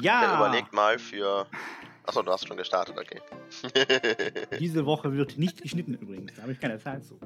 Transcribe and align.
Ja. 0.00 0.20
Der 0.20 0.36
überlegt 0.36 0.72
mal 0.72 0.98
für. 0.98 1.46
Achso, 2.04 2.22
du 2.22 2.30
hast 2.30 2.46
schon 2.46 2.56
gestartet, 2.56 2.96
okay. 2.96 3.20
Diese 4.60 4.86
Woche 4.86 5.12
wird 5.12 5.38
nicht 5.38 5.60
geschnitten 5.60 5.94
übrigens. 5.94 6.34
Da 6.36 6.42
habe 6.42 6.52
ich 6.52 6.60
keine 6.60 6.78
Zeit 6.78 7.04
zu. 7.04 7.18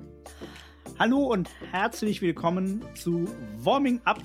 Hallo 0.99 1.19
und 1.19 1.51
herzlich 1.71 2.23
willkommen 2.23 2.83
zu 2.95 3.29
Warming 3.59 4.01
Up, 4.05 4.21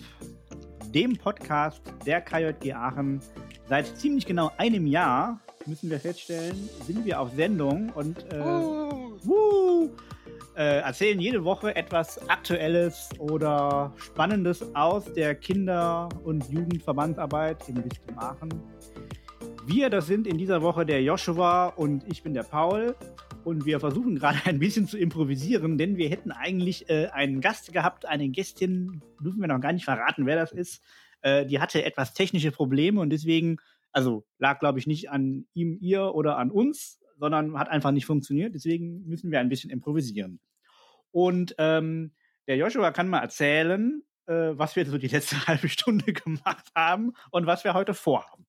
dem 0.94 1.18
Podcast 1.18 1.82
der 2.06 2.22
KJG 2.22 2.74
Aachen. 2.74 3.22
Seit 3.68 3.86
ziemlich 3.98 4.26
genau 4.26 4.52
einem 4.58 4.88
Jahr, 4.88 5.40
müssen 5.66 5.90
wir 5.90 6.00
feststellen, 6.00 6.70
sind 6.86 7.04
wir 7.06 7.20
auf 7.20 7.34
Sendung 7.34 7.90
und 7.90 8.18
äh, 8.32 8.40
wuh, 8.40 9.67
äh, 10.58 10.80
erzählen 10.80 11.20
jede 11.20 11.44
Woche 11.44 11.76
etwas 11.76 12.28
Aktuelles 12.30 13.10
oder 13.20 13.94
Spannendes 13.98 14.66
aus 14.76 15.14
der 15.14 15.36
Kinder- 15.36 16.10
und 16.24 16.50
Jugendverbandsarbeit 16.50 17.70
im 17.70 17.76
Bistum 17.76 18.18
Aachen. 18.18 18.50
Wir, 19.68 19.92
das 19.92 20.08
sind 20.08 20.26
in 20.26 20.38
dieser 20.38 20.64
Woche 20.64 20.86
der 20.86 21.04
Joshua 21.04 21.68
und 21.68 22.04
ich 22.12 22.24
bin 22.24 22.34
der 22.34 22.44
Paul. 22.44 22.96
Und 23.44 23.66
wir 23.66 23.80
versuchen 23.80 24.16
gerade 24.16 24.40
ein 24.46 24.58
bisschen 24.58 24.88
zu 24.88 24.98
improvisieren, 24.98 25.78
denn 25.78 25.96
wir 25.96 26.10
hätten 26.10 26.32
eigentlich 26.32 26.90
äh, 26.90 27.08
einen 27.14 27.40
Gast 27.40 27.72
gehabt, 27.72 28.08
eine 28.08 28.28
Gästin, 28.30 29.02
dürfen 29.24 29.40
wir 29.40 29.48
noch 29.48 29.62
gar 29.62 29.74
nicht 29.74 29.86
verraten, 29.86 30.26
wer 30.26 30.36
das 30.36 30.52
ist. 30.52 30.82
Äh, 31.22 31.46
die 31.46 31.60
hatte 31.60 31.86
etwas 31.86 32.14
technische 32.14 32.52
Probleme 32.52 33.00
und 33.00 33.12
deswegen, 33.12 33.58
also 33.92 34.26
lag, 34.40 34.60
glaube 34.60 34.80
ich, 34.80 34.88
nicht 34.88 35.12
an 35.12 35.46
ihm, 35.54 35.78
ihr 35.80 36.16
oder 36.16 36.38
an 36.38 36.50
uns, 36.50 37.00
sondern 37.18 37.58
hat 37.58 37.70
einfach 37.70 37.92
nicht 37.92 38.06
funktioniert. 38.06 38.54
Deswegen 38.56 39.06
müssen 39.08 39.32
wir 39.32 39.40
ein 39.40 39.50
bisschen 39.50 39.70
improvisieren. 39.70 40.40
Und 41.12 41.56
ähm, 41.58 42.14
der 42.48 42.58
Joshua 42.58 42.92
kann 42.92 43.10
mal 43.10 43.22
erzählen, 43.22 44.04
äh, 44.28 44.58
was 44.58 44.76
wir 44.76 44.86
so 44.86 44.98
die 44.98 45.08
letzte 45.08 45.36
halbe 45.48 45.70
Stunde 45.70 46.14
gemacht 46.14 46.68
haben 46.76 47.14
und 47.32 47.46
was 47.46 47.64
wir 47.64 47.74
heute 47.74 47.94
vorhaben. 47.94 48.46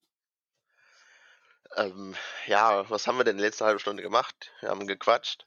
Ähm, 1.77 2.15
ja, 2.47 2.89
was 2.91 3.07
haben 3.07 3.19
wir 3.19 3.25
denn 3.25 3.37
die 3.37 3.43
letzte 3.43 3.65
halbe 3.65 3.81
Stunde 3.81 4.03
gemacht? 4.03 4.53
Wir 4.61 4.71
haben 4.71 4.87
gequatscht 4.87 5.45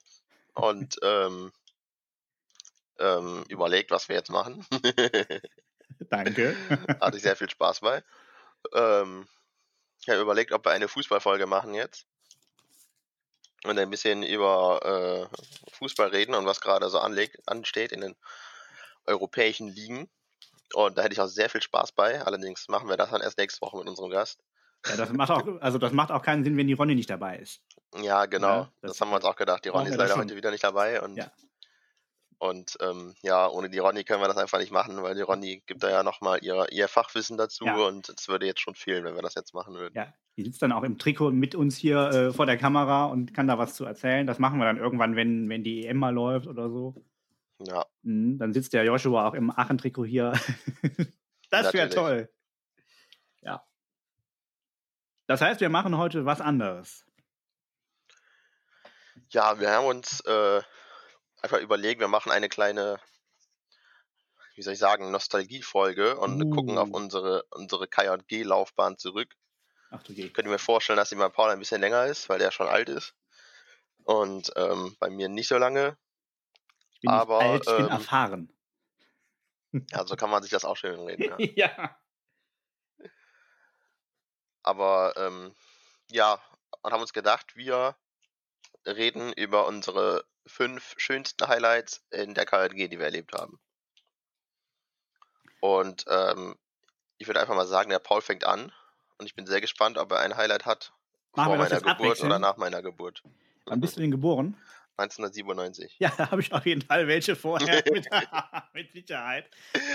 und 0.54 0.98
ähm, 1.04 1.52
ähm, 3.00 3.44
überlegt, 3.50 3.92
was 3.92 4.10
wir 4.10 4.16
jetzt 4.16 4.30
machen. 4.30 4.66
Danke. 6.10 6.56
Hatte 7.00 7.18
ich 7.18 7.24
sehr 7.24 7.36
viel 7.36 7.50
Spaß 7.50 7.82
bei. 7.82 8.04
Ähm, 8.74 9.28
ich 10.02 10.10
habe 10.10 10.22
überlegt, 10.22 10.52
ob 10.52 10.66
wir 10.66 10.72
eine 10.72 10.88
Fußballfolge 10.88 11.46
machen 11.46 11.74
jetzt. 11.74 12.08
Und 13.64 13.78
ein 13.78 13.90
bisschen 13.90 14.24
über 14.24 15.30
äh, 15.32 15.74
Fußball 15.74 16.10
reden 16.10 16.34
und 16.36 16.46
was 16.46 16.62
gerade 16.62 16.90
so 16.90 17.00
anlegt, 17.00 17.38
ansteht 17.48 17.92
in 17.92 18.02
den 18.02 18.16
europäischen 19.06 19.68
Ligen. 19.68 20.10
Und 20.74 20.98
da 20.98 21.04
hätte 21.04 21.14
ich 21.14 21.20
auch 21.22 21.28
sehr 21.28 21.50
viel 21.50 21.62
Spaß 21.62 21.92
bei. 21.92 22.22
Allerdings 22.24 22.68
machen 22.70 22.90
wir 22.90 22.98
das 22.98 23.10
dann 23.12 23.22
erst 23.22 23.38
nächste 23.38 23.62
Woche 23.62 23.78
mit 23.78 23.88
unserem 23.88 24.10
Gast. 24.10 24.40
Ja, 24.88 24.96
das 24.96 25.12
macht 25.12 25.30
auch, 25.30 25.46
also 25.62 25.78
das 25.78 25.92
macht 25.92 26.12
auch 26.12 26.24
keinen 26.24 26.44
Sinn, 26.44 26.58
wenn 26.58 26.66
die 26.68 26.74
Ronny 26.74 26.96
nicht 26.96 27.10
dabei 27.10 27.38
ist. 27.38 27.62
Ja, 28.02 28.26
genau. 28.26 28.48
Ja, 28.48 28.72
das, 28.82 28.92
das- 28.94 29.02
haben 29.02 29.10
wir 29.10 29.18
uns 29.18 29.26
auch 29.26 29.36
gedacht. 29.36 29.64
Die 29.66 29.70
Ronny 29.70 29.90
ist 29.90 29.98
leider 29.98 30.16
heute 30.18 30.36
wieder 30.36 30.50
nicht 30.50 30.64
dabei. 30.64 31.02
Und, 31.02 31.18
Ja. 31.18 31.32
Und 32.42 32.76
ähm, 32.82 33.14
ja, 33.22 33.48
ohne 33.48 33.70
die 33.70 33.78
Ronny 33.78 34.04
können 34.04 34.22
wir 34.22 34.28
das 34.28 34.38
einfach 34.38 34.58
nicht 34.58 34.72
machen, 34.72 35.02
weil 35.04 35.14
die 35.14 35.22
Ronny 35.22 35.62
gibt 35.68 35.84
da 35.84 35.92
ja 35.92 36.02
nochmal 36.04 36.40
ihr, 36.42 36.66
ihr 36.72 36.88
Fachwissen 36.88 37.38
dazu. 37.38 37.66
Ja. 37.66 37.76
Und 37.76 38.10
es 38.10 38.28
würde 38.28 38.48
jetzt 38.48 38.62
schon 38.62 38.74
fehlen, 38.74 39.04
wenn 39.04 39.16
wir 39.16 39.22
das 39.22 39.36
jetzt 39.36 39.54
machen 39.54 39.76
würden. 39.76 39.94
Ja, 39.96 40.12
die 40.38 40.44
sitzt 40.44 40.62
dann 40.62 40.72
auch 40.72 40.84
im 40.84 40.98
Trikot 40.98 41.32
mit 41.32 41.54
uns 41.54 41.78
hier 41.78 42.00
äh, 42.10 42.34
vor 42.34 42.48
der 42.48 42.58
Kamera 42.58 43.06
und 43.06 43.34
kann 43.34 43.48
da 43.48 43.60
was 43.60 43.76
zu 43.76 43.86
erzählen. 43.86 44.26
Das 44.26 44.40
machen 44.40 44.58
wir 44.58 44.66
dann 44.66 44.78
irgendwann, 44.78 45.16
wenn, 45.16 45.50
wenn 45.50 45.64
die 45.64 45.86
EM 45.86 45.98
mal 45.98 46.14
läuft 46.14 46.48
oder 46.48 46.70
so. 46.70 46.96
Ja, 47.60 47.86
Mhm, 48.04 48.40
dann 48.40 48.54
sitzt 48.54 48.74
der 48.74 48.84
Joshua 48.84 49.28
auch 49.28 49.34
im 49.34 49.52
Aachen-Trikot 49.52 50.06
hier. 50.06 50.34
das 51.50 51.74
wäre 51.74 51.90
toll. 51.90 52.30
Ja. 53.42 53.64
Das 55.28 55.42
heißt, 55.42 55.62
wir 55.62 55.70
machen 55.70 55.98
heute 55.98 56.26
was 56.26 56.42
anderes. 56.42 57.06
ja 59.30 59.60
wir 59.60 59.70
haben 59.70 59.86
uns 59.86 60.22
äh, 60.22 60.62
einfach 61.42 61.60
überlegt, 61.60 62.00
wir 62.00 62.08
machen 62.08 62.32
eine 62.32 62.50
kleine, 62.50 63.00
wie 64.56 64.62
soll 64.62 64.74
ich 64.74 64.80
sagen, 64.80 65.12
Nostalgiefolge 65.12 66.18
und 66.18 66.42
Uh. 66.42 66.50
gucken 66.50 66.78
auf 66.78 66.90
unsere, 66.92 67.44
unsere 67.52 67.88
KJG-Laufbahn 67.88 68.98
zurück. 68.98 69.36
Ach 69.90 70.02
du 70.04 70.14
je. 70.14 70.26
Ich 70.26 70.34
könnte 70.34 70.50
mir 70.50 70.60
vorstellen, 70.60 70.98
dass 70.98 71.10
sie 71.10 71.16
bei 71.16 71.30
Paul 71.30 71.50
ein 71.50 71.60
bisschen 71.60 71.82
länger 71.82 72.06
ist, 72.06 72.30
weil 72.30 72.40
der 72.40 72.52
schon 72.52 72.68
alt 72.68 72.90
ist. 72.90 73.14
Und 74.04 74.52
ähm, 74.56 74.96
bei 75.00 75.10
mir 75.10 75.30
nicht 75.30 75.48
so 75.48 75.58
lange. 75.58 75.98
Ich 76.94 77.02
bin 77.02 77.10
Aber, 77.12 77.40
alt, 77.40 77.68
ich 77.68 77.76
bin 77.76 77.86
ähm, 77.86 77.92
erfahren. 77.92 78.58
Ja, 79.72 80.06
so 80.06 80.16
kann 80.16 80.30
man 80.30 80.42
sich 80.42 80.52
das 80.52 80.66
auch 80.66 80.78
schön 80.78 81.00
reden. 81.00 81.36
Ja. 81.38 81.38
ja. 81.78 81.98
Aber 84.64 85.14
ähm, 85.18 85.56
ja, 86.10 86.42
und 86.82 86.94
haben 86.94 87.02
uns 87.02 87.14
gedacht, 87.14 87.56
wir 87.56 87.96
reden 88.86 89.34
über 89.34 89.66
unsere 89.68 90.26
fünf 90.46 90.94
schönsten 90.98 91.48
Highlights 91.48 92.04
in 92.12 92.34
der 92.34 92.46
KJG, 92.46 92.88
die 92.88 93.00
wir 93.00 93.06
erlebt 93.06 93.34
haben. 93.34 93.60
Und 95.62 96.06
ähm, 96.08 96.56
ich 97.18 97.28
würde 97.28 97.40
einfach 97.40 97.56
mal 97.56 97.68
sagen, 97.68 97.90
der 97.90 98.00
Paul 98.00 98.22
fängt 98.22 98.44
an. 98.44 98.72
Und 99.18 99.28
ich 99.28 99.36
bin 99.36 99.46
sehr 99.46 99.62
gespannt, 99.62 99.98
ob 99.98 100.12
er 100.12 100.20
ein 100.20 100.36
Highlight 100.36 100.66
hat 100.66 100.94
Machen 101.36 101.50
vor 101.50 101.58
meiner 101.58 101.80
Geburt 101.80 102.24
oder 102.24 102.40
nach 102.40 102.58
meiner 102.58 102.82
Geburt. 102.82 103.24
Wann 103.66 103.80
bist 103.80 103.96
du 103.96 104.02
denn 104.02 104.12
geboren? 104.12 104.58
1997. 104.98 105.98
Ja, 106.00 106.12
da 106.18 106.32
habe 106.32 106.42
ich 106.42 106.52
auf 106.52 106.66
jeden 106.66 106.82
Fall 106.82 107.08
welche 107.08 107.36
vorher 107.36 107.84
mit, 107.92 108.08
mit 108.74 108.92
Sicherheit. 108.92 109.50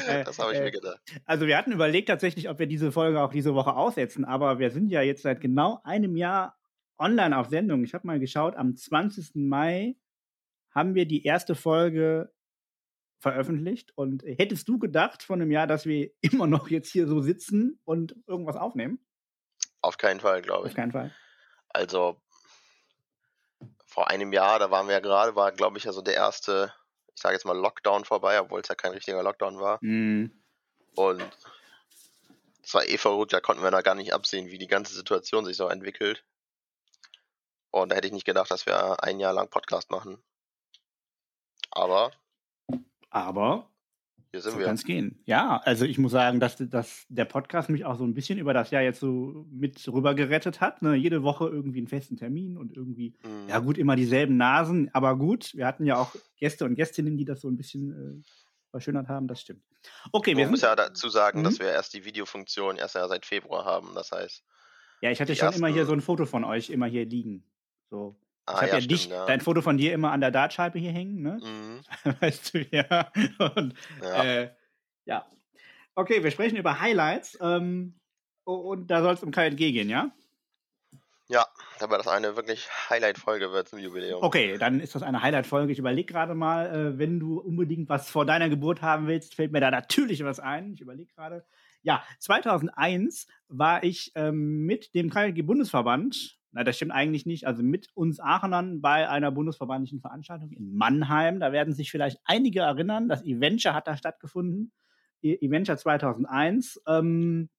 Äh, 0.07 0.25
Das 0.25 0.39
habe 0.39 0.53
ich 0.53 0.59
äh, 0.59 0.65
mir 0.65 0.71
gedacht. 0.71 1.01
Also 1.25 1.47
wir 1.47 1.57
hatten 1.59 1.73
überlegt 1.73 2.09
tatsächlich, 2.09 2.49
ob 2.49 2.59
wir 2.59 2.67
diese 2.67 2.93
Folge 2.93 3.21
auch 3.21 3.33
diese 3.33 3.55
Woche 3.55 3.75
aussetzen, 3.75 4.25
aber 4.25 4.59
wir 4.59 4.71
sind 4.71 4.91
ja 4.91 5.03
jetzt 5.03 5.23
seit 5.23 5.41
genau 5.41 5.81
einem 5.85 6.17
Jahr 6.17 6.57
online 6.99 7.37
auf 7.37 7.49
Sendung. 7.49 7.85
Ich 7.85 7.95
habe 7.95 8.07
mal 8.07 8.19
geschaut, 8.19 8.57
am 8.57 8.75
20. 8.75 9.35
Mai 9.35 9.97
haben 10.77 10.95
wir 10.95 11.07
die 11.07 11.25
erste 11.25 11.55
Folge 11.55 12.31
veröffentlicht. 13.19 13.93
Und 13.97 14.23
hättest 14.25 14.69
du 14.69 14.79
gedacht 14.79 15.23
von 15.23 15.41
einem 15.41 15.51
Jahr, 15.51 15.67
dass 15.67 15.87
wir 15.87 16.11
immer 16.21 16.47
noch 16.47 16.69
jetzt 16.69 16.93
hier 16.93 17.09
so 17.09 17.21
sitzen 17.23 17.81
und 17.85 18.15
irgendwas 18.27 18.57
aufnehmen? 18.57 19.05
Auf 19.81 19.97
keinen 19.97 20.21
Fall, 20.21 20.43
glaube 20.43 20.65
Auf 20.65 20.71
ich. 20.71 20.77
keinen 20.77 20.93
Fall. 20.93 21.15
Also 21.71 22.21
vor 23.87 24.11
einem 24.11 24.33
Jahr, 24.33 24.59
da 24.59 24.71
waren 24.71 24.87
wir 24.87 24.95
ja 24.95 25.01
gerade, 25.01 25.35
war 25.35 25.53
glaube 25.53 25.79
ich 25.79 25.85
ja 25.85 25.93
so 25.93 26.03
der 26.03 26.15
erste, 26.15 26.73
ich 27.15 27.23
sage 27.23 27.35
jetzt 27.35 27.47
mal 27.47 27.57
Lockdown 27.57 28.05
vorbei, 28.05 28.39
obwohl 28.41 28.61
es 28.61 28.69
ja 28.69 28.75
kein 28.75 28.93
richtiger 28.93 29.23
Lockdown 29.23 29.59
war. 29.59 29.79
Mhm. 29.81 30.43
Und 30.95 31.23
es 32.63 32.75
war 32.75 32.87
eh 32.87 32.99
verrückt, 32.99 33.33
da 33.33 33.41
konnten 33.41 33.63
wir 33.63 33.71
da 33.71 33.81
gar 33.81 33.95
nicht 33.95 34.13
absehen, 34.13 34.49
wie 34.49 34.59
die 34.59 34.67
ganze 34.67 34.95
Situation 34.95 35.45
sich 35.47 35.57
so 35.57 35.69
entwickelt. 35.69 36.25
Und 37.71 37.91
da 37.91 37.97
hätte 37.97 38.09
ich 38.09 38.13
nicht 38.13 38.27
gedacht, 38.27 38.51
dass 38.51 38.67
wir 38.67 39.03
ein 39.03 39.21
Jahr 39.21 39.33
lang 39.33 39.49
Podcast 39.49 39.91
machen. 39.91 40.23
Aber 41.77 42.11
Aber 43.11 43.71
hier 44.33 44.41
sind 44.41 44.53
so 44.53 44.59
wir. 44.59 44.67
kann 44.67 44.75
es 44.75 44.85
gehen. 44.85 45.19
Ja, 45.25 45.59
also 45.65 45.85
ich 45.85 45.99
muss 45.99 46.13
sagen, 46.13 46.41
dass, 46.41 46.57
dass 46.59 47.07
der 47.09 47.25
Podcast 47.25 47.69
mich 47.71 47.85
auch 47.85 47.97
so 47.97 48.05
ein 48.05 48.13
bisschen 48.15 48.39
über 48.39 48.53
das 48.53 48.71
Jahr 48.71 48.83
jetzt 48.83 49.01
so 49.01 49.47
mit 49.51 49.87
rüber 49.89 50.15
gerettet 50.15 50.61
hat. 50.61 50.83
Ne? 50.83 50.95
Jede 50.95 51.23
Woche 51.23 51.49
irgendwie 51.49 51.79
einen 51.79 51.89
festen 51.89 52.17
Termin 52.17 52.57
und 52.59 52.73
irgendwie 52.77 53.15
Mhm. 53.23 53.49
Ja, 53.49 53.61
gut, 53.61 53.79
immer 53.79 53.97
dieselben 53.97 54.37
Nasen, 54.37 54.91
aber 54.93 55.17
gut, 55.17 55.55
wir 55.55 55.67
hatten 55.67 55.87
ja 55.87 55.97
auch 55.97 56.15
Gäste 56.37 56.65
und 56.65 56.75
Gästinnen, 56.75 57.17
die 57.17 57.25
das 57.25 57.41
so 57.41 57.49
ein 57.49 57.57
bisschen 57.57 57.93
äh, 58.23 58.23
verschönert 58.71 59.09
haben, 59.09 59.29
das 59.29 59.41
stimmt. 59.41 59.63
Okay, 60.13 60.37
wir 60.37 60.49
muss 60.49 60.61
sind. 60.61 60.69
ja 60.69 60.77
dazu 60.77 61.09
sagen, 61.09 61.41
Mhm. 61.41 61.45
dass 61.45 61.59
wir 61.61 61.69
erst 61.71 61.95
die 61.95 62.05
Videofunktion 62.05 62.77
erst 62.77 62.97
ja 62.97 63.07
seit 63.09 63.25
Februar 63.25 63.65
haben. 63.65 63.95
Das 63.95 64.11
heißt, 64.13 64.45
Ja, 65.01 65.11
ich 65.11 65.21
hatte 65.21 65.35
schon 65.37 65.53
immer 65.55 65.69
hier 65.69 65.87
so 65.87 65.93
ein 65.93 66.01
Foto 66.01 66.27
von 66.27 66.45
euch 66.45 66.69
immer 66.71 66.87
hier 66.87 67.07
liegen. 67.07 67.45
So. 67.91 68.17
Ich 68.49 68.55
ah 68.55 68.57
habe 68.59 68.67
ja, 68.67 68.75
ja, 68.75 68.81
stimmt, 68.81 68.91
dich, 68.93 69.07
ja. 69.09 69.27
dein 69.27 69.41
Foto 69.41 69.61
von 69.61 69.77
dir 69.77 69.93
immer 69.93 70.13
an 70.13 70.21
der 70.21 70.31
Dartscheibe 70.31 70.79
hier 70.79 70.93
hängen, 70.93 71.21
ne? 71.21 71.41
Mhm, 71.43 72.15
weißt 72.21 72.55
du, 72.55 72.59
ja. 72.71 73.11
Und, 73.57 73.75
ja. 74.01 74.25
Äh, 74.25 74.51
ja. 75.05 75.27
Okay, 75.97 76.23
wir 76.23 76.31
sprechen 76.31 76.57
über 76.57 76.81
Highlights. 76.81 77.37
Ähm, 77.41 77.99
und 78.45 78.87
da 78.89 79.03
soll 79.03 79.15
es 79.15 79.23
um 79.25 79.33
KNG 79.33 79.57
gehen, 79.57 79.91
ja? 79.91 80.13
ja, 81.29 81.45
aber 81.81 81.99
das 81.99 82.07
eine 82.07 82.37
wirklich 82.37 82.69
Highlight-Folge 82.89 83.51
wird 83.51 83.69
zum 83.69 83.81
Jubiläum. 83.81 84.23
Okay, 84.23 84.57
dann 84.59 84.79
ist 84.79 84.95
das 84.95 85.03
eine 85.03 85.23
Highlight-Folge. 85.23 85.73
Ich 85.73 85.81
überlege 85.81 86.13
gerade 86.13 86.35
mal, 86.35 86.67
äh, 86.67 86.99
wenn 86.99 87.19
du 87.19 87.41
unbedingt 87.41 87.89
was 87.89 88.09
vor 88.09 88.25
deiner 88.25 88.49
Geburt 88.49 88.83
haben 88.83 89.09
willst, 89.09 89.35
fällt 89.35 89.51
mir 89.51 89.61
da 89.61 89.73
natürlich 89.73 90.23
was 90.23 90.39
ein. 90.39 90.75
Ich 90.75 90.81
überlege 90.81 91.13
gerade. 91.13 91.45
Ja, 91.83 92.05
2001 92.21 93.27
war 93.49 93.83
ich 93.83 94.13
ähm, 94.15 94.65
mit 94.67 94.95
dem 94.95 95.11
KLG-Bundesverband, 95.11 96.39
na, 96.57 96.65
das 96.65 96.77
stimmt 96.77 96.93
eigentlich 96.93 97.27
nicht, 97.27 97.47
also 97.47 97.63
mit 97.63 97.89
uns 97.95 98.19
Aachenern 98.19 98.81
bei 98.81 99.07
einer 99.11 99.31
bundesverbandlichen 99.31 100.01
Veranstaltung 100.01 100.51
in 100.53 100.75
Mannheim. 100.75 101.39
Da 101.39 101.53
werden 101.53 101.75
sich 101.75 101.91
vielleicht 101.91 102.19
einige 102.25 102.61
erinnern, 102.61 103.11
das 103.11 103.23
Eventure 103.23 103.75
hat 103.75 103.87
da 103.87 103.95
stattgefunden. 103.95 104.73
E- 105.23 105.37
Eventure 105.43 105.77
2001. 105.77 106.81
Ähm, 106.87 107.51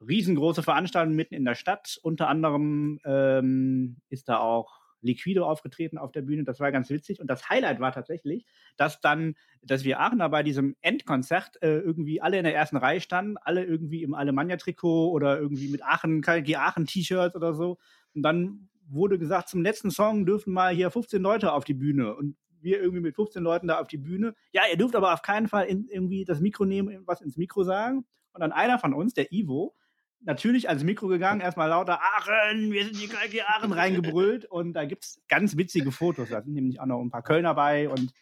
riesengroße 0.00 0.62
Veranstaltung 0.62 1.14
mitten 1.14 1.34
in 1.34 1.44
der 1.44 1.54
Stadt. 1.54 1.98
Unter 2.02 2.28
anderem 2.28 2.98
ähm, 3.04 3.98
ist 4.08 4.30
da 4.30 4.38
auch 4.38 4.80
Liquido 5.02 5.44
aufgetreten 5.46 5.98
auf 5.98 6.12
der 6.12 6.22
Bühne. 6.22 6.44
Das 6.44 6.60
war 6.60 6.72
ganz 6.72 6.90
witzig. 6.90 7.20
Und 7.20 7.26
das 7.28 7.48
Highlight 7.50 7.80
war 7.80 7.92
tatsächlich, 7.92 8.46
dass 8.76 9.00
dann, 9.00 9.34
dass 9.62 9.84
wir 9.84 10.00
Aachener 10.00 10.28
bei 10.28 10.42
diesem 10.42 10.76
Endkonzert 10.80 11.62
äh, 11.62 11.78
irgendwie 11.78 12.20
alle 12.22 12.38
in 12.38 12.44
der 12.44 12.54
ersten 12.54 12.76
Reihe 12.76 13.00
standen, 13.00 13.36
alle 13.36 13.64
irgendwie 13.64 14.02
im 14.02 14.14
Alemannia-Trikot 14.14 15.10
oder 15.10 15.38
irgendwie 15.38 15.68
mit 15.68 15.82
Aachen, 15.84 16.22
KG 16.22 16.56
Aachen-T-Shirts 16.56 17.36
oder 17.36 17.54
so. 17.54 17.78
Und 18.14 18.22
dann 18.22 18.68
wurde 18.88 19.18
gesagt, 19.18 19.48
zum 19.48 19.62
letzten 19.62 19.90
Song 19.90 20.26
dürfen 20.26 20.52
mal 20.52 20.74
hier 20.74 20.90
15 20.90 21.22
Leute 21.22 21.52
auf 21.52 21.64
die 21.64 21.74
Bühne. 21.74 22.14
Und 22.14 22.36
wir 22.62 22.80
irgendwie 22.80 23.00
mit 23.00 23.14
15 23.14 23.42
Leuten 23.42 23.68
da 23.68 23.80
auf 23.80 23.88
die 23.88 23.98
Bühne. 23.98 24.34
Ja, 24.52 24.62
ihr 24.70 24.76
dürft 24.76 24.94
aber 24.94 25.12
auf 25.12 25.22
keinen 25.22 25.48
Fall 25.48 25.66
in, 25.66 25.88
irgendwie 25.88 26.24
das 26.24 26.40
Mikro 26.40 26.64
nehmen, 26.64 27.02
was 27.06 27.20
ins 27.20 27.36
Mikro 27.36 27.64
sagen. 27.64 28.04
Und 28.32 28.40
dann 28.40 28.52
einer 28.52 28.78
von 28.78 28.94
uns, 28.94 29.14
der 29.14 29.32
Ivo, 29.32 29.74
natürlich 30.20 30.68
ans 30.68 30.84
Mikro 30.84 31.08
gegangen, 31.08 31.40
erstmal 31.40 31.70
lauter 31.70 32.00
Aachen, 32.00 32.70
wir 32.70 32.84
sind 32.84 33.00
die 33.00 33.08
KG 33.08 33.42
Aachen 33.42 33.72
reingebrüllt. 33.72 34.44
Und 34.44 34.74
da 34.74 34.84
gibt 34.84 35.04
es 35.04 35.22
ganz 35.28 35.56
witzige 35.56 35.92
Fotos. 35.92 36.28
Da 36.28 36.42
sind 36.42 36.54
nämlich 36.54 36.80
auch 36.80 36.86
noch 36.86 37.00
ein 37.00 37.10
paar 37.10 37.22
Kölner 37.22 37.54
bei. 37.54 37.88
Und 37.88 38.12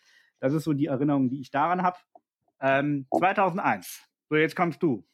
das 0.40 0.52
ist 0.52 0.64
so 0.64 0.72
die 0.72 0.86
Erinnerung, 0.86 1.28
die 1.28 1.40
ich 1.40 1.50
daran 1.50 1.82
habe. 1.82 1.98
Ähm, 2.60 3.06
2001. 3.16 4.02
So, 4.28 4.36
jetzt 4.36 4.56
kommst 4.56 4.82
du. 4.82 5.04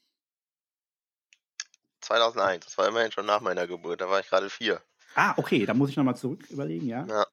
2001, 2.05 2.65
das 2.65 2.79
war 2.79 2.89
immerhin 2.89 3.13
schon 3.13 3.27
nach 3.27 3.41
meiner 3.41 3.67
Geburt, 3.67 4.01
da 4.01 4.09
war 4.09 4.21
ich 4.21 4.29
gerade 4.29 4.51
vier. 4.51 4.83
Ah, 5.15 5.35
okay, 5.37 5.65
da 5.65 5.75
muss 5.75 5.91
ich 5.91 5.97
nochmal 5.97 6.17
zurück 6.17 6.49
überlegen, 6.51 6.87
ja. 6.87 7.07
Ja. 7.07 7.27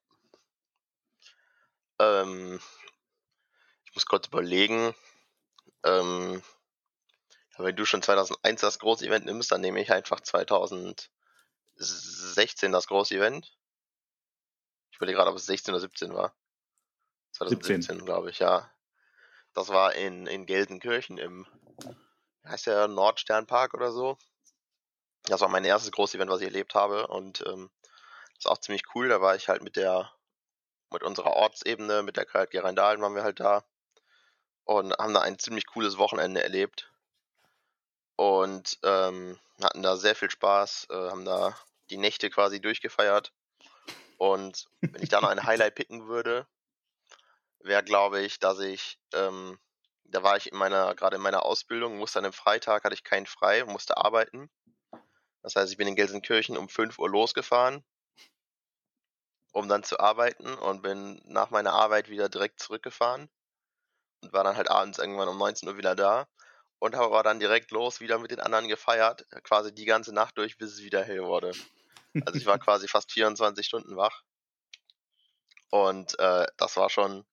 Ähm, 2.00 2.59
ich 3.85 3.95
muss 3.95 4.06
kurz 4.06 4.27
überlegen. 4.27 4.94
Ähm, 5.83 6.44
ja, 7.57 7.65
wenn 7.65 7.75
du 7.75 7.85
schon 7.85 8.01
2001 8.01 8.62
das 8.62 8.79
Groß-Event 8.79 9.25
nimmst, 9.25 9.51
dann 9.51 9.62
nehme 9.62 9.81
ich 9.81 9.91
einfach 9.91 10.21
2016 10.21 12.71
das 12.71 12.88
Groß-Event. 12.88 13.57
Ich 14.91 14.97
überlege 14.97 15.18
gerade, 15.18 15.31
ob 15.31 15.38
es 15.38 15.45
16 15.45 15.73
oder 15.73 15.81
17 15.81 16.13
war. 16.13 16.35
2017, 17.33 18.06
glaube 18.06 18.29
ich, 18.29 18.39
ja. 18.39 18.69
Das 19.53 19.69
war 19.69 19.95
in, 19.95 20.27
in 20.27 20.45
Gelsenkirchen 20.45 21.18
im, 21.18 21.47
heißt 22.45 22.68
der 22.68 22.88
Nordsternpark 22.88 23.73
oder 23.73 23.91
so. 23.91 24.18
Das 25.31 25.39
war 25.39 25.48
mein 25.48 25.63
erstes 25.63 25.92
Groß-Event, 25.94 26.30
was 26.30 26.42
ich 26.42 26.48
erlebt 26.48 26.75
habe 26.75 27.07
und 27.07 27.42
ähm, 27.48 27.69
das 28.36 28.39
ist 28.39 28.48
auch 28.48 28.57
ziemlich 28.57 28.83
cool. 28.95 29.07
Da 29.07 29.22
war 29.22 29.36
ich 29.36 29.48
halt 29.48 29.63
mit 29.63 29.78
der 29.78 30.12
mit 30.92 31.04
unserer 31.04 31.31
Ortsebene, 31.31 32.04
mit 32.04 32.18
der 32.18 32.25
KLG 32.25 32.60
Rheindahlen 32.60 33.01
waren 33.01 33.16
wir 33.16 33.24
halt 33.24 33.39
da 33.39 33.63
und 34.66 34.94
haben 34.98 35.13
da 35.13 35.22
ein 35.22 35.39
ziemlich 35.39 35.66
cooles 35.68 35.98
Wochenende 35.98 36.44
erlebt 36.44 36.92
und 38.18 38.78
ähm, 38.83 39.39
hatten 39.63 39.81
da 39.81 39.95
sehr 39.95 40.16
viel 40.16 40.30
Spaß, 40.30 40.88
äh, 40.89 41.10
haben 41.10 41.24
da 41.24 41.57
die 41.89 41.98
Nächte 41.98 42.30
quasi 42.30 42.60
durchgefeiert 42.60 43.31
und 44.18 44.68
wenn 44.81 45.01
ich 45.01 45.10
da 45.10 45.22
noch 45.22 45.30
ein 45.30 45.44
Highlight 45.45 45.75
picken 45.75 46.07
würde, 46.07 46.45
wäre 47.62 47.83
glaube 47.83 48.22
ich, 48.22 48.38
dass 48.39 48.60
ich, 48.60 49.00
ähm, 49.13 49.57
da 50.04 50.24
war 50.24 50.36
ich 50.36 50.51
in 50.51 50.57
meiner, 50.57 50.94
gerade 50.94 51.16
in 51.16 51.22
meiner 51.22 51.45
Ausbildung, 51.45 51.98
musste 51.98 52.19
an 52.19 52.25
einem 52.25 52.33
Freitag, 52.33 52.83
hatte 52.83 52.95
ich 52.95 53.06
keinen 53.06 53.28
frei 53.28 53.63
und 53.63 53.72
musste 53.72 53.95
arbeiten. 53.95 54.50
Das 55.43 55.55
heißt, 55.55 55.71
ich 55.71 55.77
bin 55.77 55.88
in 55.88 55.95
Gelsenkirchen 55.95 56.57
um 56.57 56.69
5 56.69 56.99
Uhr 56.99 57.09
losgefahren 57.09 57.83
um 59.51 59.67
dann 59.67 59.83
zu 59.83 59.99
arbeiten 59.99 60.53
und 60.53 60.81
bin 60.81 61.21
nach 61.25 61.49
meiner 61.49 61.73
Arbeit 61.73 62.09
wieder 62.09 62.29
direkt 62.29 62.59
zurückgefahren 62.59 63.29
und 64.21 64.33
war 64.33 64.43
dann 64.43 64.55
halt 64.55 64.69
abends 64.69 64.97
irgendwann 64.97 65.27
um 65.27 65.38
19 65.38 65.67
Uhr 65.67 65.77
wieder 65.77 65.95
da 65.95 66.27
und 66.79 66.95
habe 66.95 67.05
aber 67.05 67.23
dann 67.23 67.39
direkt 67.39 67.71
los 67.71 67.99
wieder 67.99 68.17
mit 68.17 68.31
den 68.31 68.39
anderen 68.39 68.67
gefeiert, 68.67 69.25
quasi 69.43 69.73
die 69.73 69.85
ganze 69.85 70.13
Nacht 70.13 70.38
durch, 70.38 70.57
bis 70.57 70.73
es 70.73 70.81
wieder 70.81 71.03
hell 71.03 71.23
wurde. 71.23 71.51
Also 72.25 72.39
ich 72.39 72.45
war 72.45 72.59
quasi 72.59 72.87
fast 72.87 73.11
24 73.11 73.65
Stunden 73.65 73.95
wach 73.97 74.23
und 75.69 76.17
äh, 76.19 76.47
das 76.57 76.77
war 76.77 76.89
schon 76.89 77.25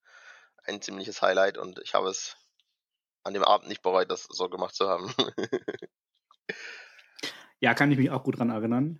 ein 0.64 0.82
ziemliches 0.82 1.22
Highlight 1.22 1.56
und 1.56 1.78
ich 1.80 1.94
habe 1.94 2.08
es 2.10 2.36
an 3.22 3.34
dem 3.34 3.44
Abend 3.44 3.68
nicht 3.68 3.82
bereut, 3.82 4.10
das 4.10 4.24
so 4.24 4.48
gemacht 4.48 4.74
zu 4.74 4.88
haben. 4.88 5.12
ja, 7.60 7.74
kann 7.74 7.90
ich 7.90 7.98
mich 7.98 8.10
auch 8.10 8.24
gut 8.24 8.38
dran 8.38 8.50
erinnern. 8.50 8.98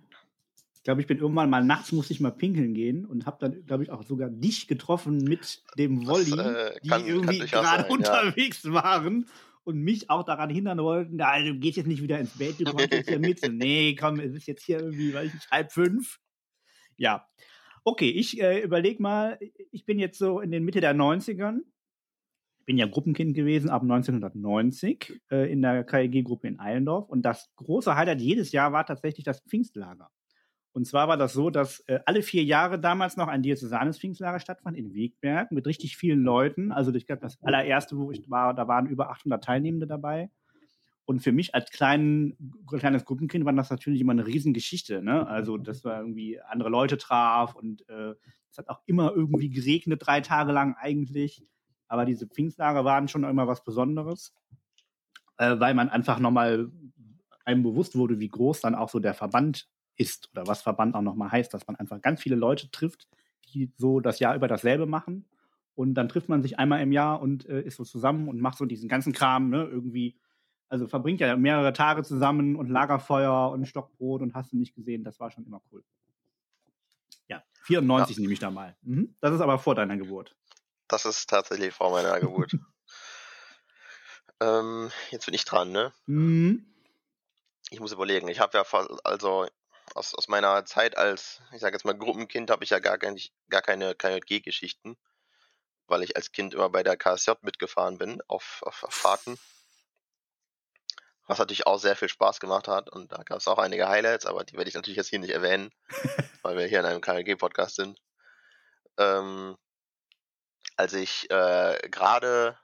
Ich 0.75 0.83
glaube, 0.83 1.01
ich 1.01 1.07
bin 1.07 1.19
irgendwann 1.19 1.49
mal 1.49 1.63
nachts 1.63 1.91
musste 1.91 2.13
ich 2.13 2.21
mal 2.21 2.31
pinkeln 2.31 2.73
gehen 2.73 3.05
und 3.05 3.25
habe 3.25 3.37
dann, 3.39 3.65
glaube 3.65 3.83
ich, 3.83 3.91
auch 3.91 4.03
sogar 4.03 4.29
dich 4.29 4.67
getroffen 4.67 5.17
mit 5.17 5.61
dem 5.77 6.07
Wolli, 6.07 6.31
das, 6.31 6.47
äh, 6.47 6.79
kann, 6.87 7.03
die 7.03 7.09
irgendwie 7.09 7.39
gerade 7.39 7.89
unterwegs 7.91 8.63
ja. 8.63 8.73
waren 8.73 9.25
und 9.65 9.81
mich 9.81 10.09
auch 10.09 10.23
daran 10.23 10.49
hindern 10.49 10.79
wollten, 10.79 11.19
ja, 11.19 11.39
du 11.43 11.53
gehst 11.55 11.77
jetzt 11.77 11.87
nicht 11.87 12.01
wieder 12.01 12.17
ins 12.17 12.37
Bett, 12.37 12.59
du 12.59 12.63
kommst 12.63 12.91
jetzt 12.91 13.09
hier 13.09 13.19
mit. 13.19 13.41
nee, 13.51 13.95
komm, 13.95 14.19
es 14.19 14.33
ist 14.33 14.47
jetzt 14.47 14.63
hier 14.63 14.79
irgendwie, 14.79 15.13
weiß 15.13 15.27
ich 15.27 15.33
nicht, 15.33 15.51
halb 15.51 15.71
fünf. 15.71 16.19
Ja. 16.97 17.27
Okay, 17.83 18.09
ich 18.09 18.41
äh, 18.41 18.61
überlege 18.61 19.01
mal, 19.01 19.39
ich 19.71 19.85
bin 19.85 19.99
jetzt 19.99 20.17
so 20.17 20.39
in 20.39 20.51
den 20.51 20.63
Mitte 20.63 20.81
der 20.81 20.95
90ern. 20.95 21.59
Bin 22.69 22.77
ja 22.77 22.85
Gruppenkind 22.85 23.33
gewesen 23.33 23.71
ab 23.71 23.81
1990 23.81 25.21
äh, 25.31 25.51
in 25.51 25.63
der 25.63 25.83
KEG-Gruppe 25.83 26.47
in 26.47 26.59
Eilendorf. 26.59 27.09
Und 27.09 27.23
das 27.23 27.49
große 27.55 27.95
Highlight 27.95 28.21
jedes 28.21 28.51
Jahr 28.51 28.71
war 28.71 28.85
tatsächlich 28.85 29.23
das 29.23 29.41
Pfingstlager. 29.41 30.11
Und 30.71 30.85
zwar 30.85 31.07
war 31.07 31.17
das 31.17 31.33
so, 31.33 31.49
dass 31.49 31.79
äh, 31.87 31.97
alle 32.05 32.21
vier 32.21 32.43
Jahre 32.43 32.79
damals 32.79 33.17
noch 33.17 33.27
ein 33.27 33.41
diözesanes 33.41 33.97
Pfingstlager 33.97 34.39
stattfand 34.39 34.77
in 34.77 34.93
Wegberg 34.93 35.51
mit 35.51 35.65
richtig 35.65 35.97
vielen 35.97 36.21
Leuten. 36.21 36.71
Also 36.71 36.93
ich 36.93 37.07
glaube, 37.07 37.23
das 37.23 37.41
allererste, 37.41 37.97
wo 37.97 38.11
ich 38.11 38.29
war, 38.29 38.53
da 38.53 38.67
waren 38.67 38.85
über 38.85 39.09
800 39.09 39.43
Teilnehmende 39.43 39.87
dabei. 39.87 40.29
Und 41.05 41.21
für 41.21 41.31
mich 41.31 41.55
als 41.55 41.71
kleinen, 41.71 42.37
kleines 42.67 43.03
Gruppenkind 43.03 43.45
war 43.45 43.53
das 43.53 43.71
natürlich 43.71 43.99
immer 43.99 44.11
eine 44.11 44.27
Riesengeschichte. 44.27 45.01
Ne? 45.01 45.25
Also, 45.25 45.57
dass 45.57 45.83
man 45.83 46.01
irgendwie 46.01 46.39
andere 46.39 46.69
Leute 46.69 46.99
traf 46.99 47.55
und 47.55 47.89
äh, 47.89 48.13
es 48.51 48.59
hat 48.59 48.69
auch 48.69 48.81
immer 48.85 49.11
irgendwie 49.15 49.49
geregnet, 49.49 50.03
drei 50.05 50.21
Tage 50.21 50.51
lang 50.51 50.75
eigentlich. 50.79 51.43
Aber 51.89 52.05
diese 52.05 52.27
Pfingstlager 52.27 52.85
waren 52.85 53.07
schon 53.09 53.25
immer 53.25 53.47
was 53.47 53.63
Besonderes, 53.63 54.33
äh, 55.37 55.59
weil 55.59 55.73
man 55.73 55.89
einfach 55.89 56.19
nochmal 56.19 56.71
einem 57.43 57.63
bewusst 57.63 57.95
wurde, 57.97 58.19
wie 58.19 58.29
groß 58.29 58.61
dann 58.61 58.75
auch 58.75 58.89
so 58.89 58.99
der 58.99 59.13
Verband 59.13 59.67
ist 59.97 60.29
oder 60.31 60.47
was 60.47 60.61
Verband 60.61 60.95
auch 60.95 61.01
nochmal 61.01 61.31
heißt, 61.31 61.53
dass 61.53 61.67
man 61.67 61.75
einfach 61.75 62.01
ganz 62.01 62.21
viele 62.21 62.35
Leute 62.35 62.71
trifft, 62.71 63.09
die 63.49 63.73
so 63.75 63.99
das 63.99 64.19
Jahr 64.19 64.35
über 64.35 64.47
dasselbe 64.47 64.85
machen. 64.85 65.25
Und 65.75 65.95
dann 65.95 66.09
trifft 66.09 66.29
man 66.29 66.41
sich 66.41 66.59
einmal 66.59 66.81
im 66.81 66.91
Jahr 66.91 67.21
und 67.21 67.47
äh, 67.47 67.61
ist 67.61 67.77
so 67.77 67.83
zusammen 67.83 68.27
und 68.27 68.39
macht 68.39 68.57
so 68.57 68.65
diesen 68.65 68.87
ganzen 68.87 69.13
Kram, 69.13 69.49
ne, 69.49 69.63
irgendwie. 69.63 70.17
Also 70.67 70.87
verbringt 70.87 71.19
ja 71.19 71.35
mehrere 71.35 71.73
Tage 71.73 72.03
zusammen 72.03 72.55
und 72.55 72.69
Lagerfeuer 72.69 73.49
und 73.49 73.65
Stockbrot 73.65 74.21
und 74.21 74.35
hast 74.35 74.51
du 74.51 74.57
nicht 74.57 74.75
gesehen, 74.75 75.03
das 75.03 75.19
war 75.19 75.31
schon 75.31 75.45
immer 75.45 75.63
cool. 75.71 75.83
Ja, 77.27 77.41
94 77.63 78.17
ja. 78.17 78.21
nehme 78.21 78.33
ich 78.33 78.39
da 78.39 78.51
mal. 78.51 78.75
Mhm. 78.83 79.15
Das 79.19 79.33
ist 79.33 79.41
aber 79.41 79.57
vor 79.57 79.73
deiner 79.73 79.97
Geburt. 79.97 80.35
Das 80.89 81.05
ist 81.05 81.29
tatsächlich 81.29 81.73
vor 81.73 81.91
meiner 81.91 82.19
Geburt. 82.19 82.51
ähm, 84.41 84.91
jetzt 85.11 85.25
bin 85.25 85.35
ich 85.35 85.45
dran, 85.45 85.71
ne? 85.71 85.93
Mhm. 86.07 86.65
Ich 87.69 87.79
muss 87.79 87.91
überlegen. 87.91 88.27
Ich 88.27 88.39
habe 88.39 88.57
ja 88.57 88.65
also 89.03 89.47
aus, 89.95 90.15
aus 90.15 90.27
meiner 90.27 90.65
Zeit 90.65 90.97
als, 90.97 91.41
ich 91.53 91.61
sage 91.61 91.75
jetzt 91.75 91.85
mal, 91.85 91.97
Gruppenkind 91.97 92.49
habe 92.49 92.63
ich 92.63 92.71
ja 92.71 92.79
gar, 92.79 92.97
nicht, 93.11 93.33
gar 93.49 93.61
keine 93.61 93.93
KJG-Geschichten, 93.93 94.97
weil 95.87 96.01
ich 96.01 96.15
als 96.15 96.31
Kind 96.31 96.55
immer 96.55 96.69
bei 96.69 96.81
der 96.81 96.97
KSJ 96.97 97.33
mitgefahren 97.41 97.99
bin 97.99 98.21
auf, 98.27 98.63
auf, 98.63 98.83
auf 98.83 98.93
Fahrten. 98.93 99.37
Was 101.27 101.37
natürlich 101.37 101.67
auch 101.67 101.77
sehr 101.77 101.95
viel 101.95 102.09
Spaß 102.09 102.39
gemacht 102.39 102.67
hat 102.67 102.89
und 102.89 103.11
da 103.11 103.21
gab 103.21 103.37
es 103.37 103.47
auch 103.47 103.59
einige 103.59 103.87
Highlights, 103.87 104.25
aber 104.25 104.43
die 104.43 104.57
werde 104.57 104.69
ich 104.69 104.75
natürlich 104.75 104.97
jetzt 104.97 105.09
hier 105.09 105.19
nicht 105.19 105.29
erwähnen, 105.29 105.69
weil 106.41 106.57
wir 106.57 106.65
hier 106.65 106.79
in 106.79 106.87
einem 106.87 107.01
KJG-Podcast 107.01 107.75
sind. 107.75 108.01
Ähm, 108.97 109.55
als 110.79 110.93
ich 110.93 111.29
äh, 111.29 111.77
gerade 111.89 112.57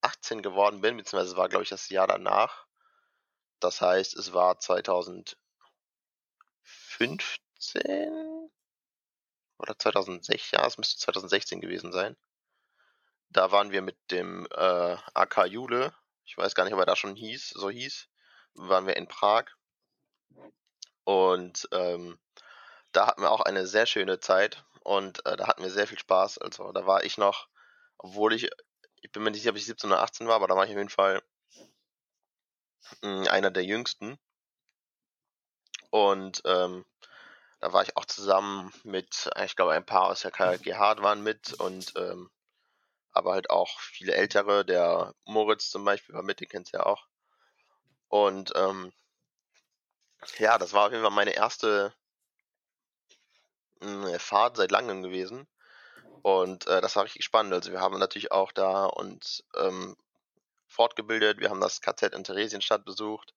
18 0.00 0.42
geworden 0.42 0.80
bin, 0.80 0.96
beziehungsweise 0.96 1.36
war, 1.36 1.48
glaube 1.48 1.64
ich, 1.64 1.70
das 1.70 1.88
Jahr 1.88 2.06
danach. 2.06 2.66
Das 3.58 3.80
heißt, 3.80 4.14
es 4.14 4.32
war 4.32 4.60
2000, 4.60 5.36
2015 6.96 8.50
oder 9.58 9.76
2016, 9.76 10.56
ja, 10.56 10.64
es 10.64 10.78
müsste 10.78 11.00
2016 11.00 11.60
gewesen 11.60 11.90
sein. 11.90 12.16
Da 13.28 13.50
waren 13.50 13.72
wir 13.72 13.82
mit 13.82 13.96
dem 14.12 14.46
äh, 14.52 14.96
AK 15.14 15.46
Jule, 15.46 15.92
ich 16.24 16.38
weiß 16.38 16.54
gar 16.54 16.62
nicht, 16.62 16.74
ob 16.74 16.78
er 16.78 16.86
da 16.86 16.94
schon 16.94 17.16
hieß, 17.16 17.50
so 17.50 17.70
hieß, 17.70 18.08
waren 18.54 18.86
wir 18.86 18.96
in 18.96 19.08
Prag. 19.08 19.46
Und 21.02 21.68
ähm, 21.72 22.20
da 22.92 23.08
hatten 23.08 23.22
wir 23.22 23.32
auch 23.32 23.40
eine 23.40 23.66
sehr 23.66 23.86
schöne 23.86 24.20
Zeit 24.20 24.64
und 24.84 25.24
äh, 25.26 25.36
da 25.36 25.46
hatten 25.46 25.62
wir 25.62 25.70
sehr 25.70 25.86
viel 25.86 25.98
Spaß. 25.98 26.38
Also 26.38 26.72
da 26.72 26.86
war 26.86 27.04
ich 27.04 27.18
noch, 27.18 27.48
obwohl 27.98 28.34
ich, 28.34 28.50
ich 29.00 29.12
bin 29.12 29.22
mir 29.22 29.30
nicht 29.30 29.42
sicher, 29.42 29.50
ob 29.50 29.56
ich 29.56 29.66
17 29.66 29.90
oder 29.90 30.02
18 30.02 30.26
war, 30.28 30.36
aber 30.36 30.48
da 30.48 30.56
war 30.56 30.64
ich 30.64 30.70
auf 30.70 30.76
jeden 30.76 30.88
Fall 30.88 31.22
mh, 33.02 33.20
hm, 33.22 33.28
einer 33.28 33.50
der 33.50 33.64
jüngsten. 33.64 34.18
Und 35.90 36.42
ähm, 36.46 36.84
da 37.60 37.72
war 37.72 37.82
ich 37.82 37.96
auch 37.96 38.06
zusammen 38.06 38.72
mit, 38.82 39.30
ich 39.44 39.56
glaube, 39.56 39.72
ein 39.72 39.86
paar 39.86 40.06
aus 40.06 40.22
der 40.22 40.30
KGH 40.30 41.02
waren 41.02 41.22
mit 41.22 41.52
und 41.54 41.92
ähm, 41.96 42.30
aber 43.12 43.32
halt 43.32 43.50
auch 43.50 43.78
viele 43.78 44.14
ältere, 44.14 44.64
der 44.64 45.14
Moritz 45.24 45.70
zum 45.70 45.84
Beispiel 45.84 46.14
war 46.14 46.22
mit, 46.22 46.40
den 46.40 46.48
kennst 46.48 46.72
du 46.72 46.78
ja 46.78 46.86
auch. 46.86 47.06
Und 48.08 48.52
ähm, 48.56 48.92
ja, 50.38 50.58
das 50.58 50.72
war 50.72 50.86
auf 50.86 50.92
jeden 50.92 51.02
Fall 51.02 51.12
meine 51.12 51.32
erste, 51.32 51.94
eine 53.82 54.18
Fahrt 54.18 54.56
seit 54.56 54.70
langem 54.70 55.02
gewesen. 55.02 55.46
Und 56.22 56.66
äh, 56.66 56.80
das 56.80 56.96
war 56.96 57.04
richtig 57.04 57.24
spannend. 57.24 57.52
Also 57.52 57.72
wir 57.72 57.80
haben 57.80 57.98
natürlich 57.98 58.32
auch 58.32 58.52
da 58.52 58.86
uns 58.86 59.44
ähm, 59.56 59.96
fortgebildet. 60.68 61.40
Wir 61.40 61.50
haben 61.50 61.60
das 61.60 61.80
KZ 61.80 62.14
in 62.14 62.24
Theresienstadt 62.24 62.84
besucht. 62.84 63.34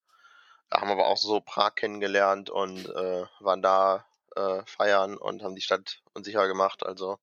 Da 0.70 0.82
haben 0.82 0.92
aber 0.92 1.08
auch 1.08 1.18
so 1.18 1.42
Prag 1.42 1.76
kennengelernt 1.76 2.50
und 2.50 2.88
äh, 2.88 3.26
waren 3.40 3.62
da 3.62 4.06
äh, 4.36 4.64
feiern 4.66 5.18
und 5.18 5.44
haben 5.44 5.56
die 5.56 5.62
Stadt 5.62 6.02
unsicher 6.14 6.48
gemacht. 6.48 6.86
Also 6.86 7.20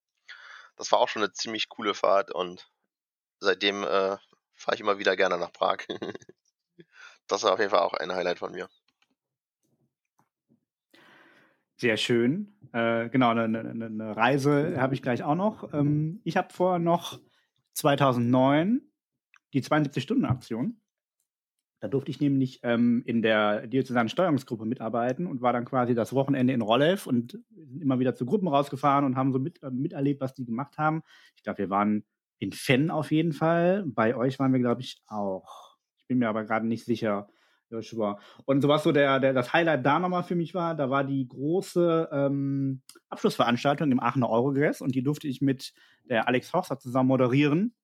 das 0.76 0.90
war 0.92 0.98
auch 0.98 1.08
schon 1.08 1.22
eine 1.22 1.32
ziemlich 1.32 1.68
coole 1.68 1.94
Fahrt 1.94 2.32
und 2.32 2.68
seitdem 3.40 3.84
äh, 3.84 4.16
fahre 4.54 4.74
ich 4.74 4.80
immer 4.80 4.98
wieder 4.98 5.16
gerne 5.16 5.38
nach 5.38 5.52
Prag. 5.52 5.78
das 7.26 7.42
war 7.42 7.52
auf 7.52 7.58
jeden 7.58 7.70
Fall 7.70 7.80
auch 7.80 7.94
ein 7.94 8.12
Highlight 8.12 8.38
von 8.38 8.52
mir. 8.52 8.68
Sehr 11.82 11.96
schön. 11.96 12.46
Äh, 12.72 13.08
genau, 13.08 13.30
eine, 13.30 13.42
eine, 13.42 13.86
eine 13.86 14.16
Reise 14.16 14.80
habe 14.80 14.94
ich 14.94 15.02
gleich 15.02 15.24
auch 15.24 15.34
noch. 15.34 15.74
Ähm, 15.74 16.20
ich 16.22 16.36
habe 16.36 16.52
vorher 16.52 16.78
noch 16.78 17.18
2009 17.72 18.82
die 19.52 19.62
72-Stunden-Aktion. 19.64 20.80
Da 21.80 21.88
durfte 21.88 22.12
ich 22.12 22.20
nämlich 22.20 22.60
ähm, 22.62 23.02
in 23.04 23.20
der 23.20 23.66
diözesanen 23.66 24.08
Steuerungsgruppe 24.08 24.64
mitarbeiten 24.64 25.26
und 25.26 25.42
war 25.42 25.52
dann 25.52 25.64
quasi 25.64 25.96
das 25.96 26.12
Wochenende 26.12 26.52
in 26.52 26.60
Rollev 26.60 27.08
und 27.08 27.32
sind 27.50 27.82
immer 27.82 27.98
wieder 27.98 28.14
zu 28.14 28.26
Gruppen 28.26 28.46
rausgefahren 28.46 29.04
und 29.04 29.16
haben 29.16 29.32
so 29.32 29.40
mit, 29.40 29.60
äh, 29.64 29.70
miterlebt, 29.72 30.20
was 30.20 30.34
die 30.34 30.44
gemacht 30.44 30.78
haben. 30.78 31.02
Ich 31.34 31.42
glaube, 31.42 31.58
wir 31.58 31.70
waren 31.70 32.04
in 32.38 32.52
Fenn 32.52 32.92
auf 32.92 33.10
jeden 33.10 33.32
Fall. 33.32 33.82
Bei 33.86 34.14
euch 34.14 34.38
waren 34.38 34.52
wir, 34.52 34.60
glaube 34.60 34.82
ich, 34.82 35.02
auch. 35.08 35.78
Ich 35.96 36.06
bin 36.06 36.18
mir 36.18 36.28
aber 36.28 36.44
gerade 36.44 36.64
nicht 36.64 36.84
sicher. 36.84 37.26
Joshua. 37.72 38.18
Und 38.44 38.60
so 38.60 38.68
was 38.68 38.82
so 38.82 38.92
der, 38.92 39.18
der, 39.18 39.32
das 39.32 39.52
Highlight 39.52 39.84
da 39.84 39.98
nochmal 39.98 40.22
für 40.22 40.34
mich 40.34 40.54
war, 40.54 40.74
da 40.74 40.90
war 40.90 41.04
die 41.04 41.26
große 41.26 42.08
ähm, 42.12 42.82
Abschlussveranstaltung 43.08 43.90
im 43.90 44.00
Aachener 44.00 44.28
Eurogress 44.28 44.80
und 44.80 44.94
die 44.94 45.02
durfte 45.02 45.26
ich 45.26 45.40
mit 45.40 45.72
der 46.04 46.28
Alex 46.28 46.52
Horster 46.52 46.78
zusammen 46.78 47.08
moderieren. 47.08 47.74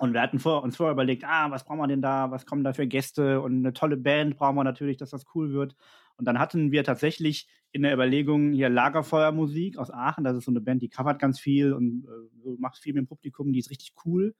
Und 0.00 0.12
wir 0.12 0.22
hatten 0.22 0.40
vor, 0.40 0.62
uns 0.64 0.76
vorher 0.76 0.92
überlegt, 0.92 1.24
ah, 1.24 1.50
was 1.50 1.64
brauchen 1.64 1.78
wir 1.78 1.86
denn 1.86 2.02
da, 2.02 2.30
was 2.30 2.46
kommen 2.46 2.64
da 2.64 2.72
für 2.72 2.86
Gäste 2.86 3.40
und 3.40 3.58
eine 3.58 3.72
tolle 3.72 3.96
Band 3.96 4.36
brauchen 4.36 4.56
wir 4.56 4.64
natürlich, 4.64 4.96
dass 4.96 5.10
das 5.10 5.24
cool 5.34 5.52
wird. 5.52 5.76
Und 6.16 6.26
dann 6.26 6.38
hatten 6.38 6.72
wir 6.72 6.82
tatsächlich 6.82 7.48
in 7.70 7.82
der 7.82 7.92
Überlegung 7.92 8.52
hier 8.52 8.68
Lagerfeuermusik 8.68 9.78
aus 9.78 9.92
Aachen, 9.92 10.24
das 10.24 10.36
ist 10.36 10.44
so 10.44 10.52
eine 10.52 10.60
Band, 10.60 10.82
die 10.82 10.88
covert 10.88 11.20
ganz 11.20 11.38
viel 11.38 11.72
und 11.72 12.06
äh, 12.06 12.50
macht 12.58 12.78
viel 12.78 12.94
mit 12.94 13.02
dem 13.02 13.08
Publikum, 13.08 13.52
die 13.52 13.58
ist 13.58 13.70
richtig 13.70 13.94
cool 14.04 14.34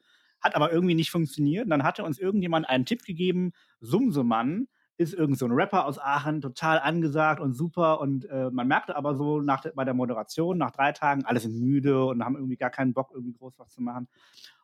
hat 0.45 0.55
aber 0.55 0.71
irgendwie 0.71 0.95
nicht 0.95 1.11
funktioniert. 1.11 1.65
Und 1.65 1.71
dann 1.71 1.83
hatte 1.83 2.05
uns 2.05 2.19
irgendjemand 2.19 2.69
einen 2.69 2.85
Tipp 2.85 3.05
gegeben, 3.05 3.53
Sumsemann 3.81 4.69
ist 4.97 5.15
irgend 5.15 5.39
so 5.39 5.47
ein 5.47 5.53
Rapper 5.53 5.87
aus 5.87 5.99
Aachen, 5.99 6.41
total 6.41 6.79
angesagt 6.79 7.41
und 7.41 7.55
super. 7.55 8.01
Und 8.01 8.27
äh, 8.27 8.51
man 8.51 8.69
merkte 8.69 8.95
aber 8.95 9.17
so 9.17 9.41
nach 9.41 9.65
bei 9.75 9.85
der 9.85 9.95
Moderation, 9.95 10.57
nach 10.59 10.71
drei 10.71 10.93
Tagen, 10.93 11.25
alle 11.25 11.41
sind 11.41 11.59
müde 11.61 12.05
und 12.05 12.25
haben 12.25 12.37
irgendwie 12.37 12.57
gar 12.57 12.71
keinen 12.71 12.95
Bock, 12.95 13.11
irgendwie 13.13 13.33
groß 13.33 13.59
was 13.59 13.73
zu 13.73 13.83
machen. 13.83 14.07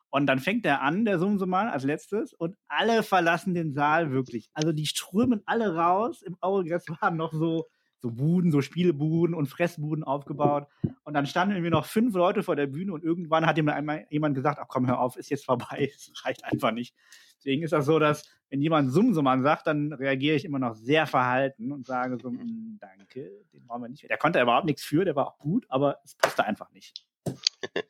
Und 0.09 0.27
dann 0.27 0.39
fängt 0.39 0.65
er 0.65 0.81
an, 0.81 1.05
der 1.05 1.19
Sumsemann, 1.19 1.67
als 1.67 1.83
letztes, 1.83 2.33
und 2.33 2.55
alle 2.67 3.01
verlassen 3.01 3.53
den 3.53 3.73
Saal 3.73 4.11
wirklich. 4.11 4.49
Also 4.53 4.71
die 4.71 4.85
strömen 4.85 5.41
alle 5.45 5.75
raus. 5.75 6.21
Im 6.21 6.37
Aurogress 6.41 6.85
waren 7.01 7.17
noch 7.17 7.33
so 7.33 7.65
so 8.01 8.09
Buden, 8.09 8.51
so 8.51 8.61
Spielebuden 8.61 9.35
und 9.35 9.47
Fressbuden 9.47 10.03
aufgebaut. 10.03 10.67
Und 11.03 11.13
dann 11.13 11.27
standen 11.27 11.55
irgendwie 11.55 11.71
noch 11.71 11.85
fünf 11.85 12.15
Leute 12.15 12.41
vor 12.41 12.55
der 12.55 12.67
Bühne 12.67 12.93
und 12.93 13.03
irgendwann 13.03 13.45
hat 13.45 13.57
jemand 13.57 14.35
gesagt, 14.35 14.59
ach 14.59 14.67
komm, 14.67 14.87
hör 14.87 14.99
auf, 14.99 15.15
ist 15.15 15.29
jetzt 15.29 15.45
vorbei, 15.45 15.91
es 15.95 16.11
reicht 16.25 16.43
einfach 16.43 16.71
nicht. 16.71 16.95
Deswegen 17.37 17.63
ist 17.63 17.73
das 17.73 17.85
so, 17.85 17.99
dass 17.99 18.27
wenn 18.49 18.61
jemand 18.61 18.91
Sumsummern 18.91 19.43
sagt, 19.43 19.67
dann 19.67 19.93
reagiere 19.93 20.35
ich 20.35 20.45
immer 20.45 20.59
noch 20.59 20.75
sehr 20.75 21.07
verhalten 21.07 21.71
und 21.71 21.87
sage 21.87 22.17
so, 22.21 22.29
hm, 22.29 22.77
danke, 22.81 23.31
den 23.53 23.65
brauchen 23.65 23.83
wir 23.83 23.89
nicht. 23.89 24.09
Der 24.09 24.17
konnte 24.17 24.41
überhaupt 24.41 24.65
nichts 24.65 24.83
für, 24.83 25.05
der 25.05 25.15
war 25.15 25.27
auch 25.27 25.37
gut, 25.37 25.65
aber 25.69 25.99
es 26.03 26.15
passte 26.15 26.43
einfach 26.43 26.69
nicht. 26.71 27.05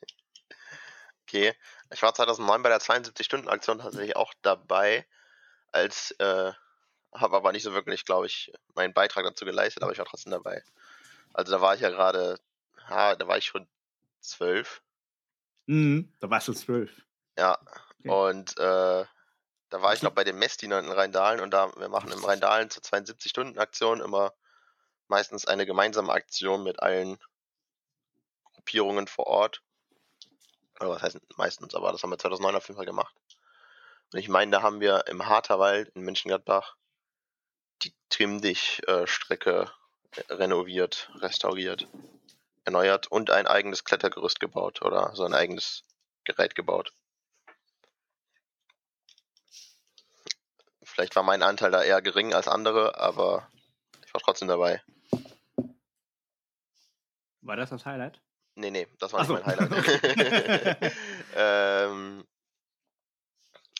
okay, 1.26 1.52
ich 1.92 2.02
war 2.02 2.14
2009 2.14 2.62
bei 2.62 2.68
der 2.68 2.78
72-Stunden-Aktion 2.78 3.78
tatsächlich 3.78 4.14
auch 4.14 4.32
dabei, 4.42 5.06
als 5.72 6.12
äh, 6.12 6.52
habe 7.12 7.36
aber 7.36 7.52
nicht 7.52 7.62
so 7.62 7.72
wirklich, 7.72 8.04
glaube 8.04 8.26
ich, 8.26 8.52
meinen 8.74 8.94
Beitrag 8.94 9.24
dazu 9.24 9.44
geleistet, 9.44 9.82
aber 9.82 9.92
ich 9.92 9.98
war 9.98 10.06
trotzdem 10.06 10.32
dabei. 10.32 10.62
Also 11.32 11.52
da 11.52 11.60
war 11.60 11.74
ich 11.74 11.80
ja 11.80 11.90
gerade, 11.90 12.38
ha, 12.88 13.14
da 13.14 13.26
war 13.28 13.38
ich 13.38 13.46
schon 13.46 13.68
zwölf. 14.20 14.82
Mhm, 15.66 16.12
da 16.20 16.30
warst 16.30 16.48
du 16.48 16.52
zwölf. 16.52 16.90
Ja, 17.38 17.58
okay. 17.98 18.08
und 18.08 18.58
äh, 18.58 19.04
da 19.72 19.80
war 19.80 19.94
ich 19.94 20.02
noch 20.02 20.12
bei 20.12 20.24
dem 20.24 20.38
Messdiener 20.38 20.78
in 20.78 20.90
Rheindahlen 20.90 21.40
und 21.40 21.50
da, 21.50 21.72
wir 21.76 21.88
machen 21.88 22.12
im 22.12 22.24
Rheindahlen 22.24 22.68
zur 22.68 22.82
72-Stunden-Aktion 22.82 24.00
immer 24.00 24.34
meistens 25.08 25.46
eine 25.46 25.66
gemeinsame 25.66 26.12
Aktion 26.12 26.62
mit 26.62 26.82
allen 26.82 27.18
Gruppierungen 28.44 29.06
vor 29.06 29.26
Ort. 29.26 29.62
Oder 30.80 30.90
was 30.90 31.02
heißt 31.02 31.18
meistens, 31.36 31.74
aber 31.74 31.92
das 31.92 32.02
haben 32.02 32.10
wir 32.10 32.18
2009 32.18 32.56
auf 32.56 32.68
jeden 32.68 32.76
Fall 32.76 32.86
gemacht. 32.86 33.14
Und 34.12 34.18
ich 34.18 34.28
meine, 34.28 34.50
da 34.50 34.62
haben 34.62 34.80
wir 34.80 35.06
im 35.06 35.26
Harterwald 35.26 35.88
in 35.90 36.02
München-Gladbach 36.02 36.76
die 36.76 36.81
Trimm-Dich-Strecke 38.12 39.72
äh, 40.16 40.32
renoviert, 40.32 41.10
restauriert, 41.16 41.88
erneuert 42.64 43.06
und 43.06 43.30
ein 43.30 43.46
eigenes 43.46 43.84
Klettergerüst 43.84 44.38
gebaut 44.38 44.82
oder 44.82 45.14
so 45.14 45.24
ein 45.24 45.34
eigenes 45.34 45.82
Gerät 46.24 46.54
gebaut. 46.54 46.92
Vielleicht 50.82 51.16
war 51.16 51.22
mein 51.22 51.42
Anteil 51.42 51.70
da 51.70 51.82
eher 51.82 52.02
gering 52.02 52.34
als 52.34 52.48
andere, 52.48 53.00
aber 53.00 53.50
ich 54.04 54.12
war 54.12 54.20
trotzdem 54.20 54.48
dabei. 54.48 54.82
War 57.40 57.56
das 57.56 57.70
das 57.70 57.86
Highlight? 57.86 58.20
Nee, 58.56 58.70
nee, 58.70 58.86
das 58.98 59.14
war 59.14 59.20
nicht 59.20 59.28
so. 59.28 59.34
mein 59.34 59.46
Highlight. 59.46 60.92
ähm, 61.34 62.24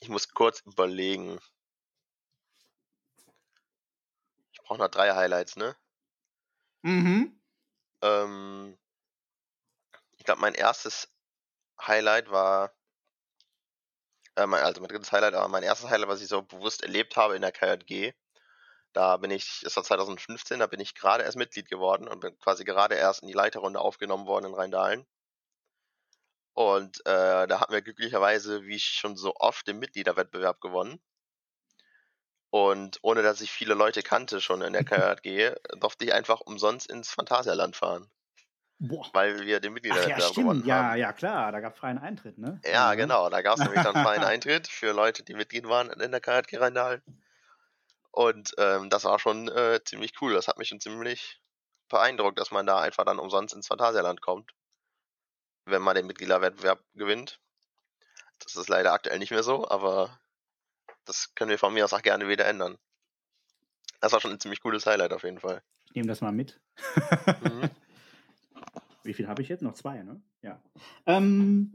ich 0.00 0.08
muss 0.08 0.30
kurz 0.30 0.60
überlegen. 0.60 1.38
Brauche 4.62 4.78
noch 4.78 4.88
drei 4.88 5.12
Highlights, 5.14 5.56
ne? 5.56 5.76
Mhm. 6.82 7.40
Ähm, 8.02 8.78
ich 10.16 10.24
glaube, 10.24 10.40
mein 10.40 10.54
erstes 10.54 11.08
Highlight 11.80 12.30
war, 12.30 12.72
äh, 14.36 14.46
mein, 14.46 14.62
also 14.62 14.80
mein 14.80 14.88
drittes 14.88 15.12
Highlight, 15.12 15.34
aber 15.34 15.48
mein 15.48 15.62
erstes 15.62 15.90
Highlight, 15.90 16.08
was 16.08 16.22
ich 16.22 16.28
so 16.28 16.42
bewusst 16.42 16.82
erlebt 16.82 17.16
habe 17.16 17.36
in 17.36 17.42
der 17.42 17.52
KJG, 17.52 18.12
da 18.92 19.16
bin 19.18 19.30
ich, 19.30 19.60
das 19.62 19.76
war 19.76 19.84
2015, 19.84 20.58
da 20.60 20.66
bin 20.66 20.80
ich 20.80 20.94
gerade 20.94 21.24
erst 21.24 21.36
Mitglied 21.38 21.68
geworden 21.68 22.08
und 22.08 22.20
bin 22.20 22.38
quasi 22.38 22.64
gerade 22.64 22.94
erst 22.96 23.22
in 23.22 23.28
die 23.28 23.34
Leiterrunde 23.34 23.80
aufgenommen 23.80 24.26
worden 24.26 24.46
in 24.46 24.54
Rheindahlen. 24.54 25.06
Und 26.54 27.00
äh, 27.06 27.46
da 27.46 27.60
hatten 27.60 27.72
wir 27.72 27.82
glücklicherweise, 27.82 28.62
wie 28.64 28.76
ich 28.76 28.84
schon 28.84 29.16
so 29.16 29.34
oft, 29.36 29.66
den 29.66 29.78
Mitgliederwettbewerb 29.78 30.60
gewonnen. 30.60 31.00
Und 32.52 32.98
ohne 33.00 33.22
dass 33.22 33.40
ich 33.40 33.50
viele 33.50 33.72
Leute 33.72 34.02
kannte 34.02 34.42
schon 34.42 34.60
in 34.60 34.74
der 34.74 34.84
KJG, 34.84 35.54
durfte 35.80 36.04
ich 36.04 36.12
einfach 36.12 36.42
umsonst 36.42 36.90
ins 36.90 37.10
Phantasialand 37.10 37.74
fahren. 37.74 38.10
Boah. 38.78 39.08
Weil 39.14 39.46
wir 39.46 39.58
den 39.58 39.72
Mitgliederwettbewerb 39.72 40.20
ja, 40.20 40.42
gewonnen 40.42 40.66
ja, 40.66 40.74
haben. 40.74 40.98
Ja, 40.98 41.12
klar, 41.14 41.50
da 41.50 41.60
gab 41.60 41.72
es 41.72 41.78
freien 41.78 41.96
Eintritt, 41.96 42.36
ne? 42.36 42.60
Ja, 42.70 42.92
mhm. 42.92 42.98
genau, 42.98 43.30
da 43.30 43.40
gab 43.40 43.56
es 43.56 43.60
nämlich 43.64 43.82
dann 43.82 43.94
freien 43.94 44.22
Eintritt 44.22 44.68
für 44.68 44.92
Leute, 44.92 45.22
die 45.22 45.32
Mitglied 45.32 45.66
waren 45.66 45.88
in 45.88 46.10
der 46.10 46.20
KJG 46.20 46.58
Rheindahlen. 46.58 47.02
Und 48.10 48.52
ähm, 48.58 48.90
das 48.90 49.04
war 49.04 49.18
schon 49.18 49.48
äh, 49.48 49.80
ziemlich 49.82 50.20
cool. 50.20 50.34
Das 50.34 50.46
hat 50.46 50.58
mich 50.58 50.68
schon 50.68 50.80
ziemlich 50.80 51.40
beeindruckt, 51.88 52.38
dass 52.38 52.50
man 52.50 52.66
da 52.66 52.80
einfach 52.80 53.06
dann 53.06 53.18
umsonst 53.18 53.54
ins 53.54 53.68
Phantasialand 53.68 54.20
kommt, 54.20 54.52
wenn 55.64 55.80
man 55.80 55.94
den 55.94 56.06
Mitgliederwettbewerb 56.06 56.84
gewinnt. 56.92 57.40
Das 58.40 58.56
ist 58.56 58.68
leider 58.68 58.92
aktuell 58.92 59.18
nicht 59.18 59.30
mehr 59.30 59.42
so, 59.42 59.66
aber 59.70 60.20
das 61.04 61.34
können 61.34 61.50
wir 61.50 61.58
von 61.58 61.74
mir 61.74 61.84
aus 61.84 61.92
auch 61.92 62.02
gerne 62.02 62.28
wieder 62.28 62.46
ändern. 62.46 62.78
Das 64.00 64.12
war 64.12 64.20
schon 64.20 64.32
ein 64.32 64.40
ziemlich 64.40 64.60
cooles 64.60 64.86
Highlight 64.86 65.12
auf 65.12 65.22
jeden 65.22 65.40
Fall. 65.40 65.62
Ich 65.86 65.94
nehme 65.94 66.08
das 66.08 66.20
mal 66.20 66.32
mit. 66.32 66.60
Mhm. 67.42 67.70
Wie 69.04 69.14
viel 69.14 69.28
habe 69.28 69.42
ich 69.42 69.48
jetzt? 69.48 69.62
Noch 69.62 69.74
zwei, 69.74 70.02
ne? 70.02 70.20
Ja. 70.42 70.60
Ähm, 71.06 71.74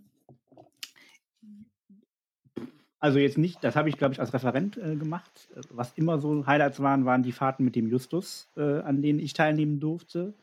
also 2.99 3.19
jetzt 3.19 3.37
nicht, 3.37 3.63
das 3.63 3.75
habe 3.75 3.89
ich, 3.89 3.97
glaube 3.97 4.13
ich, 4.13 4.19
als 4.19 4.33
Referent 4.33 4.77
äh, 4.77 4.95
gemacht. 4.95 5.49
Was 5.69 5.93
immer 5.93 6.19
so 6.19 6.45
Highlights 6.47 6.79
waren, 6.81 7.05
waren 7.05 7.23
die 7.23 7.31
Fahrten 7.31 7.63
mit 7.63 7.75
dem 7.75 7.87
Justus, 7.87 8.49
äh, 8.57 8.79
an 8.79 9.01
denen 9.01 9.19
ich 9.19 9.33
teilnehmen 9.33 9.79
durfte. 9.79 10.33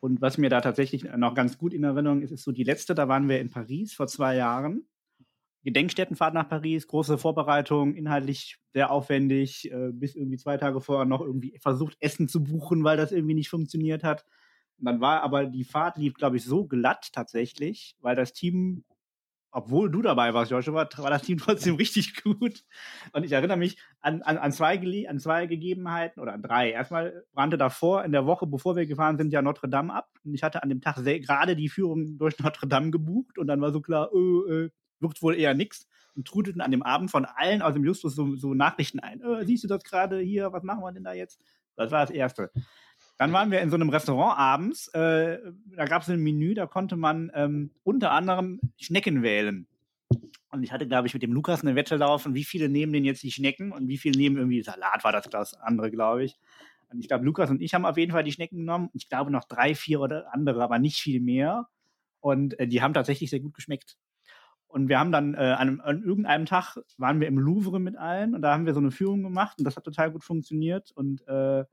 Und 0.00 0.20
was 0.20 0.38
mir 0.38 0.50
da 0.50 0.60
tatsächlich 0.60 1.04
noch 1.04 1.34
ganz 1.34 1.58
gut 1.58 1.72
in 1.72 1.84
Erinnerung 1.84 2.22
ist, 2.22 2.30
ist 2.32 2.42
so 2.42 2.52
die 2.52 2.64
letzte, 2.64 2.94
da 2.94 3.06
waren 3.06 3.28
wir 3.28 3.38
in 3.38 3.50
Paris 3.50 3.92
vor 3.92 4.08
zwei 4.08 4.34
Jahren. 4.34 4.84
Gedenkstättenfahrt 5.62 6.34
nach 6.34 6.48
Paris, 6.48 6.86
große 6.86 7.18
Vorbereitung, 7.18 7.94
inhaltlich 7.94 8.58
sehr 8.72 8.90
aufwendig, 8.90 9.70
äh, 9.70 9.90
bis 9.92 10.14
irgendwie 10.14 10.38
zwei 10.38 10.56
Tage 10.56 10.80
vorher 10.80 11.04
noch 11.04 11.20
irgendwie 11.20 11.58
versucht, 11.60 11.96
Essen 12.00 12.28
zu 12.28 12.42
buchen, 12.42 12.84
weil 12.84 12.96
das 12.96 13.12
irgendwie 13.12 13.34
nicht 13.34 13.50
funktioniert 13.50 14.02
hat. 14.04 14.24
Und 14.78 14.86
dann 14.86 15.00
war 15.00 15.22
aber 15.22 15.46
die 15.46 15.64
Fahrt 15.64 15.98
lief, 15.98 16.14
glaube 16.14 16.38
ich, 16.38 16.44
so 16.44 16.66
glatt 16.66 17.10
tatsächlich, 17.12 17.96
weil 18.00 18.16
das 18.16 18.32
Team 18.32 18.84
obwohl 19.52 19.90
du 19.90 20.00
dabei 20.02 20.32
warst, 20.32 20.50
Joshua, 20.50 20.88
war 20.96 21.10
das 21.10 21.22
Team 21.22 21.38
trotzdem 21.38 21.74
richtig 21.74 22.22
gut. 22.22 22.64
Und 23.12 23.24
ich 23.24 23.32
erinnere 23.32 23.56
mich 23.56 23.78
an, 24.00 24.22
an, 24.22 24.38
an, 24.38 24.52
zwei, 24.52 24.78
an 25.08 25.18
zwei 25.18 25.46
Gegebenheiten 25.46 26.20
oder 26.20 26.32
an 26.32 26.42
drei. 26.42 26.70
Erstmal 26.70 27.24
brannte 27.32 27.58
davor, 27.58 28.04
in 28.04 28.12
der 28.12 28.26
Woche, 28.26 28.46
bevor 28.46 28.76
wir 28.76 28.86
gefahren 28.86 29.18
sind, 29.18 29.32
ja 29.32 29.42
Notre 29.42 29.68
Dame 29.68 29.92
ab. 29.92 30.08
Und 30.24 30.34
ich 30.34 30.42
hatte 30.42 30.62
an 30.62 30.68
dem 30.68 30.80
Tag 30.80 30.96
gerade 31.04 31.56
die 31.56 31.68
Führung 31.68 32.18
durch 32.18 32.38
Notre 32.38 32.68
Dame 32.68 32.90
gebucht. 32.90 33.38
Und 33.38 33.48
dann 33.48 33.60
war 33.60 33.72
so 33.72 33.80
klar, 33.80 34.10
äh, 34.14 34.52
äh, 34.52 34.70
wird 35.00 35.22
wohl 35.22 35.36
eher 35.36 35.54
nix. 35.54 35.86
Und 36.16 36.26
trudelten 36.26 36.60
an 36.60 36.72
dem 36.72 36.82
Abend 36.82 37.10
von 37.10 37.24
allen 37.24 37.62
aus 37.62 37.74
dem 37.74 37.84
Justus 37.84 38.16
so, 38.16 38.34
so 38.34 38.52
Nachrichten 38.52 38.98
ein. 38.98 39.20
Äh, 39.20 39.44
siehst 39.44 39.64
du 39.64 39.68
das 39.68 39.84
gerade 39.84 40.18
hier? 40.18 40.52
Was 40.52 40.64
machen 40.64 40.82
wir 40.82 40.92
denn 40.92 41.04
da 41.04 41.12
jetzt? 41.12 41.40
Das 41.76 41.92
war 41.92 42.04
das 42.04 42.10
Erste. 42.10 42.50
Dann 43.16 43.32
waren 43.32 43.50
wir 43.50 43.60
in 43.60 43.70
so 43.70 43.76
einem 43.76 43.90
Restaurant 43.90 44.38
abends. 44.38 44.88
Äh, 44.88 45.38
da 45.66 45.84
gab 45.84 46.02
es 46.02 46.08
ein 46.08 46.20
Menü, 46.20 46.54
da 46.54 46.66
konnte 46.66 46.96
man 46.96 47.30
ähm, 47.34 47.70
unter 47.84 48.10
anderem 48.10 48.60
Schnecken 48.78 49.22
wählen. 49.22 49.66
Und 50.50 50.64
ich 50.64 50.72
hatte, 50.72 50.88
glaube 50.88 51.06
ich, 51.06 51.14
mit 51.14 51.22
dem 51.22 51.32
Lukas 51.32 51.62
eine 51.62 51.76
Wette 51.76 51.96
laufen, 51.96 52.34
wie 52.34 52.44
viele 52.44 52.68
nehmen 52.68 52.92
denn 52.92 53.04
jetzt 53.04 53.22
die 53.22 53.30
Schnecken 53.30 53.72
und 53.72 53.88
wie 53.88 53.98
viele 53.98 54.18
nehmen 54.18 54.36
irgendwie 54.36 54.62
Salat, 54.62 55.04
war 55.04 55.12
das 55.12 55.28
das 55.28 55.54
andere, 55.54 55.90
glaube 55.90 56.24
ich. 56.24 56.36
Und 56.90 56.98
ich 57.00 57.08
glaube, 57.08 57.24
Lukas 57.24 57.50
und 57.50 57.62
ich 57.62 57.72
haben 57.72 57.86
auf 57.86 57.96
jeden 57.96 58.10
Fall 58.10 58.24
die 58.24 58.32
Schnecken 58.32 58.56
genommen. 58.56 58.90
Ich 58.94 59.08
glaube 59.08 59.30
noch 59.30 59.44
drei, 59.44 59.74
vier 59.74 60.00
oder 60.00 60.34
andere, 60.34 60.62
aber 60.62 60.78
nicht 60.78 61.00
viel 61.00 61.20
mehr. 61.20 61.68
Und 62.18 62.58
äh, 62.58 62.66
die 62.66 62.82
haben 62.82 62.94
tatsächlich 62.94 63.30
sehr 63.30 63.40
gut 63.40 63.54
geschmeckt. 63.54 63.96
Und 64.70 64.88
wir 64.88 65.00
haben 65.00 65.10
dann 65.10 65.34
äh, 65.34 65.38
an, 65.58 65.80
an, 65.80 66.02
irgendeinem 66.04 66.46
Tag 66.46 66.76
waren 66.96 67.20
wir 67.20 67.26
im 67.26 67.38
Louvre 67.38 67.80
mit 67.80 67.96
allen 67.96 68.36
und 68.36 68.42
da 68.42 68.52
haben 68.52 68.66
wir 68.66 68.72
so 68.72 68.78
eine 68.78 68.92
Führung 68.92 69.22
gemacht 69.22 69.58
und 69.58 69.64
das 69.64 69.76
hat 69.76 69.82
total 69.82 70.12
gut 70.12 70.22
funktioniert. 70.22 70.92
Und 70.94 71.26
äh, 71.26 71.64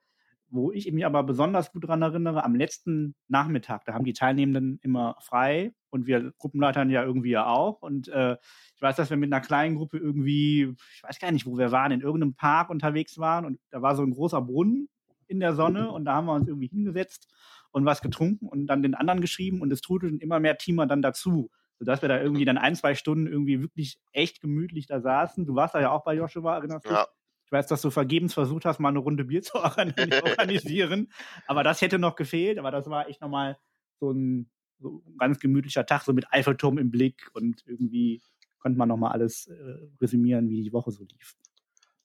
wo 0.50 0.72
ich 0.72 0.92
mich 0.92 1.06
aber 1.06 1.24
besonders 1.24 1.72
gut 1.72 1.84
daran 1.84 2.01
erinnere, 2.01 2.44
am 2.44 2.56
letzten 2.56 3.16
Nachmittag, 3.27 3.86
da 3.86 3.94
haben 3.94 4.06
die 4.06 4.13
Teilnehmenden 4.13 4.80
immer 4.82 5.16
frei 5.20 5.74
und 5.92 6.08
wir 6.08 6.34
Gruppenleitern 6.39 6.89
ja 6.89 7.04
irgendwie 7.04 7.32
ja 7.32 7.46
auch. 7.46 7.84
Und 7.84 8.08
äh, 8.08 8.38
ich 8.75 8.82
weiß, 8.82 8.96
dass 8.96 9.10
wir 9.12 9.18
mit 9.18 9.32
einer 9.32 9.46
kleinen 9.46 9.75
Gruppe 9.75 9.98
irgendwie, 10.00 10.74
ich 10.96 11.04
weiß 11.04 11.20
gar 11.20 11.32
nicht, 11.32 11.46
wo 11.46 11.58
wir 11.58 11.72
waren, 11.72 11.92
in 11.92 12.01
irgendeinem 12.01 12.34
Park 12.34 12.72
unterwegs 12.72 13.20
waren 13.20 13.46
und 13.46 13.60
da 13.70 13.84
war 13.84 13.96
so 13.96 14.04
ein 14.04 14.12
großer 14.12 14.42
Brunnen 14.42 14.89
in 15.27 15.39
der 15.39 15.54
Sonne 15.54 15.92
und 15.92 16.06
da 16.06 16.16
haben 16.16 16.25
wir 16.25 16.34
uns 16.34 16.48
irgendwie 16.48 16.68
hingesetzt 16.68 17.27
und 17.72 17.86
was 17.86 18.01
getrunken 18.01 18.48
und 18.48 18.66
dann 18.68 18.82
den 18.82 18.96
anderen 18.96 19.22
geschrieben 19.22 19.62
und 19.62 19.72
es 19.72 19.82
trudelten 19.82 20.20
immer 20.20 20.39
mehr 20.39 20.58
Teamer 20.58 20.88
dann 20.88 21.01
dazu, 21.01 21.51
sodass 21.80 22.02
wir 22.02 22.10
da 22.10 22.20
irgendwie 22.20 22.46
dann 22.46 22.58
ein, 22.58 22.76
zwei 22.76 22.96
Stunden 22.96 23.28
irgendwie 23.28 23.62
wirklich 23.62 24.00
echt 24.12 24.42
gemütlich 24.42 24.88
da 24.88 25.00
saßen. 25.00 25.46
Du 25.46 25.56
warst 25.56 25.76
da 25.76 25.82
ja 25.82 25.92
auch 25.92 26.04
bei 26.04 26.16
Joshua, 26.16 26.56
erinnerst 26.56 26.86
du 26.86 26.90
dich? 26.90 26.98
Ja. 26.98 27.08
Ich 27.46 27.52
weiß, 27.52 27.68
dass 27.68 27.82
du 27.82 27.92
vergebens 27.92 28.34
versucht 28.34 28.66
hast, 28.66 28.80
mal 28.80 28.90
eine 28.90 29.00
Runde 29.00 29.24
Bier 29.24 29.42
zu 29.42 29.56
organisieren. 29.64 31.12
aber 31.46 31.64
das 31.64 31.82
hätte 31.82 32.00
noch 32.00 32.16
gefehlt. 32.16 32.60
Aber 32.60 32.72
das 32.72 32.90
war 32.90 33.08
echt 33.08 33.22
nochmal 33.22 33.58
so 34.00 34.12
ein, 34.12 34.50
so 34.80 35.02
ein 35.06 35.18
ganz 35.18 35.40
gemütlicher 35.40 35.86
Tag, 35.86 36.04
so 36.04 36.14
mit 36.14 36.32
Eiffelturm 36.34 36.78
im 36.78 36.92
Blick. 36.92 37.30
Und 37.34 37.64
irgendwie 37.66 38.22
konnte 38.60 38.78
man 38.78 38.90
nochmal 38.90 39.14
alles 39.14 39.48
äh, 39.48 39.88
resümieren, 40.02 40.50
wie 40.50 40.64
die 40.64 40.74
Woche 40.74 40.92
so 40.92 41.04
lief. 41.04 41.36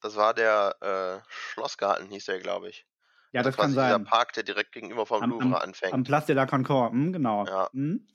Das 0.01 0.17
war 0.17 0.35
der 0.35 0.77
äh, 0.81 1.29
Schlossgarten, 1.29 2.09
hieß 2.09 2.27
der, 2.27 2.41
glaube 2.41 2.69
ich. 2.69 2.87
Ja, 3.33 3.43
das, 3.43 3.57
das 3.57 3.65
kann 3.65 3.73
sein. 3.73 4.01
Dieser 4.01 4.11
Park, 4.11 4.33
der 4.35 4.43
direkt 4.43 4.73
gegenüber 4.73 5.07
vom 5.07 5.23
am, 5.23 5.31
Louvre 5.31 5.47
am, 5.47 5.55
anfängt. 5.55 5.95
Am 5.95 6.05
Place 6.05 6.27
de 6.27 6.37
la 6.37 6.47
Concorde, 6.47 6.93
hm, 6.93 7.13
genau. 7.13 7.47
Ja. 7.47 7.71
Hm? 7.73 8.07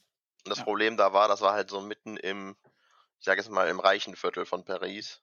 Und 0.47 0.51
das 0.51 0.59
ja. 0.59 0.63
Problem 0.63 0.95
da 0.95 1.11
war, 1.11 1.27
das 1.27 1.41
war 1.41 1.51
halt 1.51 1.69
so 1.69 1.81
mitten 1.81 2.15
im, 2.15 2.55
ich 3.19 3.25
sage 3.25 3.41
jetzt 3.41 3.51
mal, 3.51 3.67
im 3.67 3.81
reichen 3.81 4.15
Viertel 4.15 4.45
von 4.45 4.63
Paris. 4.63 5.21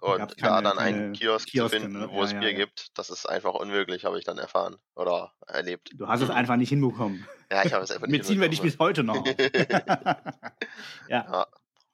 Und 0.00 0.36
keine, 0.36 0.54
da 0.54 0.60
dann 0.60 0.78
einen 0.78 1.12
Kiosk 1.12 1.46
Kioske, 1.46 1.76
zu 1.76 1.82
finden, 1.82 2.00
ne? 2.00 2.08
wo 2.10 2.18
ja, 2.18 2.24
es 2.24 2.32
Bier 2.32 2.50
ja, 2.50 2.56
gibt, 2.56 2.98
das 2.98 3.10
ist 3.10 3.26
einfach 3.26 3.54
unmöglich, 3.54 4.04
habe 4.04 4.18
ich 4.18 4.24
dann 4.24 4.38
erfahren 4.38 4.76
oder 4.96 5.32
erlebt. 5.46 5.90
Du 5.94 6.08
hast 6.08 6.20
es 6.20 6.30
einfach 6.30 6.56
nicht 6.56 6.70
hinbekommen. 6.70 7.28
Ja, 7.48 7.64
ich 7.64 7.72
habe 7.72 7.84
es 7.84 7.92
einfach 7.92 8.06
nicht 8.08 8.18
Mitziehen 8.18 8.40
wir 8.40 8.48
dich 8.48 8.60
bis 8.60 8.76
heute 8.80 9.04
noch. 9.04 9.24
ja. 11.08 11.46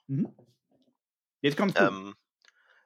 Mhm. 0.07 0.35
Jetzt 1.43 1.59
kommst 1.59 1.78
du. 1.78 1.85
Ähm, 1.85 2.16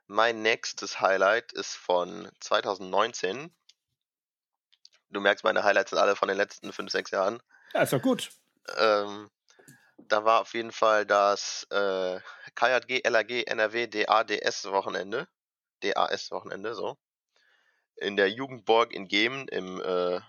mein 0.08 0.42
nächstes 0.42 1.00
Highlight 1.00 1.52
ist 1.52 1.76
von 1.76 2.28
2019. 2.40 3.54
Du 5.10 5.20
merkst, 5.20 5.44
meine 5.44 5.62
Highlights 5.62 5.90
sind 5.90 6.00
alle 6.00 6.16
von 6.16 6.26
den 6.26 6.36
letzten 6.36 6.72
5, 6.72 6.90
6 6.90 7.12
Jahren. 7.12 7.40
Ja, 7.72 7.82
ist 7.82 7.92
doch 7.92 8.02
gut. 8.02 8.30
Ähm, 8.76 9.30
da 9.98 10.24
war 10.24 10.40
auf 10.40 10.54
jeden 10.54 10.72
Fall 10.72 11.06
das 11.06 11.66
äh, 11.70 12.20
KJG, 12.54 13.08
LAG, 13.08 13.46
NRW, 13.46 13.86
DADS 13.86 14.64
Wochenende. 14.70 15.28
DAS 15.80 16.30
Wochenende, 16.30 16.74
so. 16.74 16.96
In 17.96 18.16
der 18.16 18.30
Jugendburg 18.30 18.92
in 18.92 19.08
Gemen 19.08 19.48
im 19.48 19.80
äh, 19.80 20.20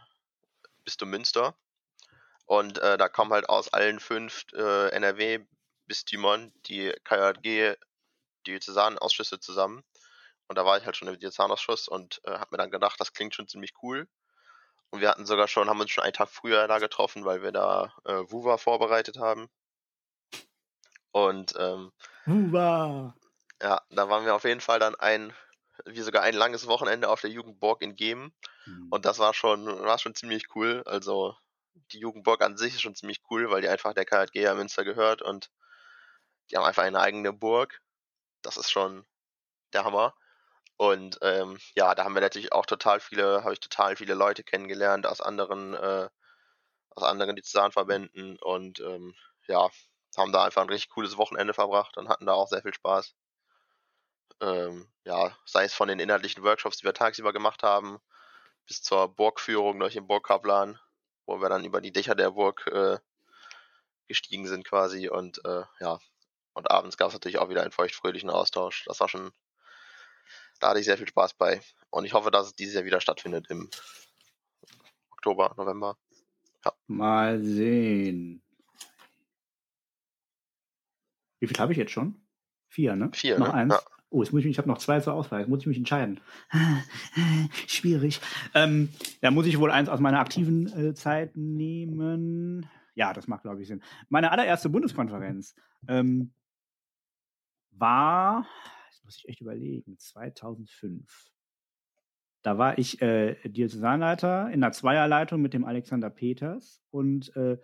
Bistum 0.83 1.09
Münster. 1.09 1.55
Und 2.45 2.79
äh, 2.79 2.97
da 2.97 3.09
kommen 3.09 3.31
halt 3.31 3.47
aus 3.47 3.71
allen 3.73 3.99
fünf 3.99 4.45
äh, 4.53 4.89
NRW-Bistümern 4.89 6.51
die 6.65 6.91
KJG, 7.03 7.41
die 7.43 7.75
Diözesanenausschüsse 8.47 9.39
zusammen. 9.39 9.83
Und 10.47 10.57
da 10.57 10.65
war 10.65 10.77
ich 10.77 10.85
halt 10.85 10.97
schon 10.97 11.07
im 11.07 11.19
Diözesanausschuss 11.19 11.87
und 11.87 12.21
äh, 12.23 12.31
habe 12.31 12.47
mir 12.51 12.57
dann 12.57 12.71
gedacht, 12.71 12.99
das 12.99 13.13
klingt 13.13 13.35
schon 13.35 13.47
ziemlich 13.47 13.73
cool. 13.83 14.07
Und 14.91 15.01
wir 15.01 15.09
hatten 15.09 15.25
sogar 15.25 15.47
schon, 15.47 15.69
haben 15.69 15.79
uns 15.79 15.91
schon 15.91 16.03
einen 16.03 16.13
Tag 16.13 16.29
früher 16.29 16.67
da 16.67 16.79
getroffen, 16.79 17.25
weil 17.25 17.41
wir 17.43 17.51
da 17.51 17.93
äh, 18.05 18.23
WUWA 18.31 18.57
vorbereitet 18.57 19.17
haben. 19.17 19.49
Und 21.11 21.53
ähm, 21.57 21.91
Uwa. 22.27 23.15
ja, 23.61 23.81
da 23.89 24.09
waren 24.09 24.25
wir 24.25 24.35
auf 24.35 24.43
jeden 24.43 24.61
Fall 24.61 24.79
dann 24.79 24.95
ein, 24.95 25.33
wie 25.85 26.01
sogar 26.01 26.23
ein 26.23 26.33
langes 26.33 26.67
Wochenende 26.67 27.09
auf 27.09 27.21
der 27.21 27.29
Jugendburg 27.29 27.81
in 27.81 27.95
Gemen. 27.95 28.33
Mhm. 28.65 28.87
Und 28.89 29.05
das 29.05 29.19
war 29.19 29.33
schon, 29.33 29.65
war 29.65 29.97
schon 29.99 30.15
ziemlich 30.15 30.55
cool. 30.55 30.83
Also 30.85 31.35
die 31.91 31.99
Jugendburg 31.99 32.41
an 32.41 32.57
sich 32.57 32.73
ist 32.73 32.81
schon 32.81 32.95
ziemlich 32.95 33.21
cool, 33.29 33.49
weil 33.49 33.61
die 33.61 33.69
einfach 33.69 33.93
der 33.93 34.05
KHG 34.05 34.41
ja 34.41 34.53
Münster 34.53 34.83
gehört 34.83 35.21
und 35.21 35.49
die 36.49 36.57
haben 36.57 36.65
einfach 36.65 36.83
eine 36.83 36.99
eigene 36.99 37.33
Burg. 37.33 37.81
Das 38.41 38.57
ist 38.57 38.71
schon 38.71 39.05
der 39.73 39.83
Hammer. 39.83 40.15
Und 40.79 41.19
ähm, 41.23 41.59
ja, 41.75 41.93
da 41.93 42.05
haben 42.05 42.13
wir 42.13 42.21
natürlich 42.21 42.53
auch 42.53 42.65
total 42.65 43.01
viele, 43.01 43.43
habe 43.43 43.51
ich 43.51 43.59
total 43.59 43.97
viele 43.97 44.13
Leute 44.13 44.45
kennengelernt 44.45 45.05
aus 45.05 45.19
anderen, 45.19 45.73
äh, 45.73 46.07
aus 46.91 47.03
anderen 47.03 47.35
Diözesanverbänden 47.35 48.39
und 48.39 48.79
ähm, 48.79 49.13
ja, 49.47 49.69
haben 50.15 50.31
da 50.31 50.45
einfach 50.45 50.61
ein 50.61 50.69
richtig 50.69 50.91
cooles 50.91 51.17
Wochenende 51.17 51.53
verbracht 51.53 51.97
und 51.97 52.07
hatten 52.07 52.25
da 52.25 52.31
auch 52.31 52.47
sehr 52.47 52.61
viel 52.61 52.73
Spaß. 52.73 53.13
Ähm, 54.39 54.89
ja, 55.03 55.35
sei 55.43 55.65
es 55.65 55.73
von 55.73 55.89
den 55.89 55.99
inhaltlichen 55.99 56.43
Workshops, 56.45 56.77
die 56.77 56.85
wir 56.85 56.93
tagsüber 56.93 57.33
gemacht 57.33 57.61
haben, 57.61 57.99
bis 58.65 58.81
zur 58.81 59.09
Burgführung 59.09 59.81
durch 59.81 59.95
den 59.95 60.07
Burgkaplan, 60.07 60.79
wo 61.25 61.41
wir 61.41 61.49
dann 61.49 61.65
über 61.65 61.81
die 61.81 61.91
Dächer 61.91 62.15
der 62.15 62.31
Burg 62.31 62.65
äh, 62.67 62.99
gestiegen 64.07 64.47
sind 64.47 64.65
quasi 64.65 65.09
und 65.09 65.43
äh, 65.43 65.63
ja, 65.81 65.99
und 66.53 66.71
abends 66.71 66.95
gab 66.95 67.09
es 67.09 67.15
natürlich 67.15 67.39
auch 67.39 67.49
wieder 67.49 67.63
einen 67.63 67.71
feuchtfröhlichen 67.73 68.29
Austausch. 68.29 68.85
Das 68.85 69.01
war 69.01 69.09
schon, 69.09 69.33
da 70.59 70.69
hatte 70.69 70.79
ich 70.79 70.85
sehr 70.85 70.97
viel 70.97 71.07
Spaß 71.07 71.33
bei. 71.33 71.61
Und 71.89 72.05
ich 72.05 72.13
hoffe, 72.13 72.31
dass 72.31 72.47
es 72.47 72.55
dieses 72.55 72.75
Jahr 72.75 72.85
wieder 72.85 73.01
stattfindet 73.01 73.47
im 73.49 73.69
Oktober, 75.11 75.53
November. 75.57 75.97
Ja. 76.65 76.73
Mal 76.87 77.41
sehen. 77.43 78.41
Wie 81.39 81.47
viel 81.47 81.57
habe 81.57 81.71
ich 81.71 81.77
jetzt 81.77 81.91
schon? 81.91 82.15
Vier, 82.67 82.95
ne? 82.95 83.09
Vier, 83.13 83.39
noch 83.39 83.47
ne? 83.47 83.53
eins. 83.53 83.73
Ja. 83.73 83.81
Oh, 84.11 84.23
jetzt 84.23 84.31
muss 84.31 84.39
ich 84.39 84.45
mich, 84.45 84.53
ich 84.53 84.57
habe 84.57 84.67
noch 84.67 84.79
zwei 84.79 84.99
zur 84.99 85.13
Auswahl, 85.13 85.41
jetzt 85.41 85.49
muss 85.49 85.59
ich 85.61 85.67
mich 85.67 85.77
entscheiden. 85.77 86.19
Schwierig. 87.67 88.19
Ähm, 88.55 88.89
da 89.21 89.29
muss 89.29 89.45
ich 89.45 89.59
wohl 89.59 89.71
eins 89.71 89.87
aus 89.87 89.99
meiner 89.99 90.19
aktiven 90.19 90.67
äh, 90.67 90.93
Zeit 90.95 91.37
nehmen. 91.37 92.67
Ja, 92.95 93.13
das 93.13 93.27
macht, 93.27 93.43
glaube 93.43 93.61
ich, 93.61 93.67
Sinn. 93.67 93.83
Meine 94.09 94.31
allererste 94.31 94.69
Bundeskonferenz 94.69 95.55
ähm, 95.87 96.33
war, 97.71 98.47
muss 99.09 99.17
ich 99.17 99.27
echt 99.27 99.41
überlegen, 99.41 99.97
2005. 99.97 101.31
Da 102.43 102.59
war 102.59 102.77
ich 102.77 103.01
äh, 103.01 103.35
Diözesanleiter 103.43 104.51
in 104.51 104.61
der 104.61 104.71
Zweierleitung 104.71 105.41
mit 105.41 105.55
dem 105.55 105.65
Alexander 105.65 106.11
Peters 106.11 106.83
und 106.91 107.35
äh, 107.35 107.57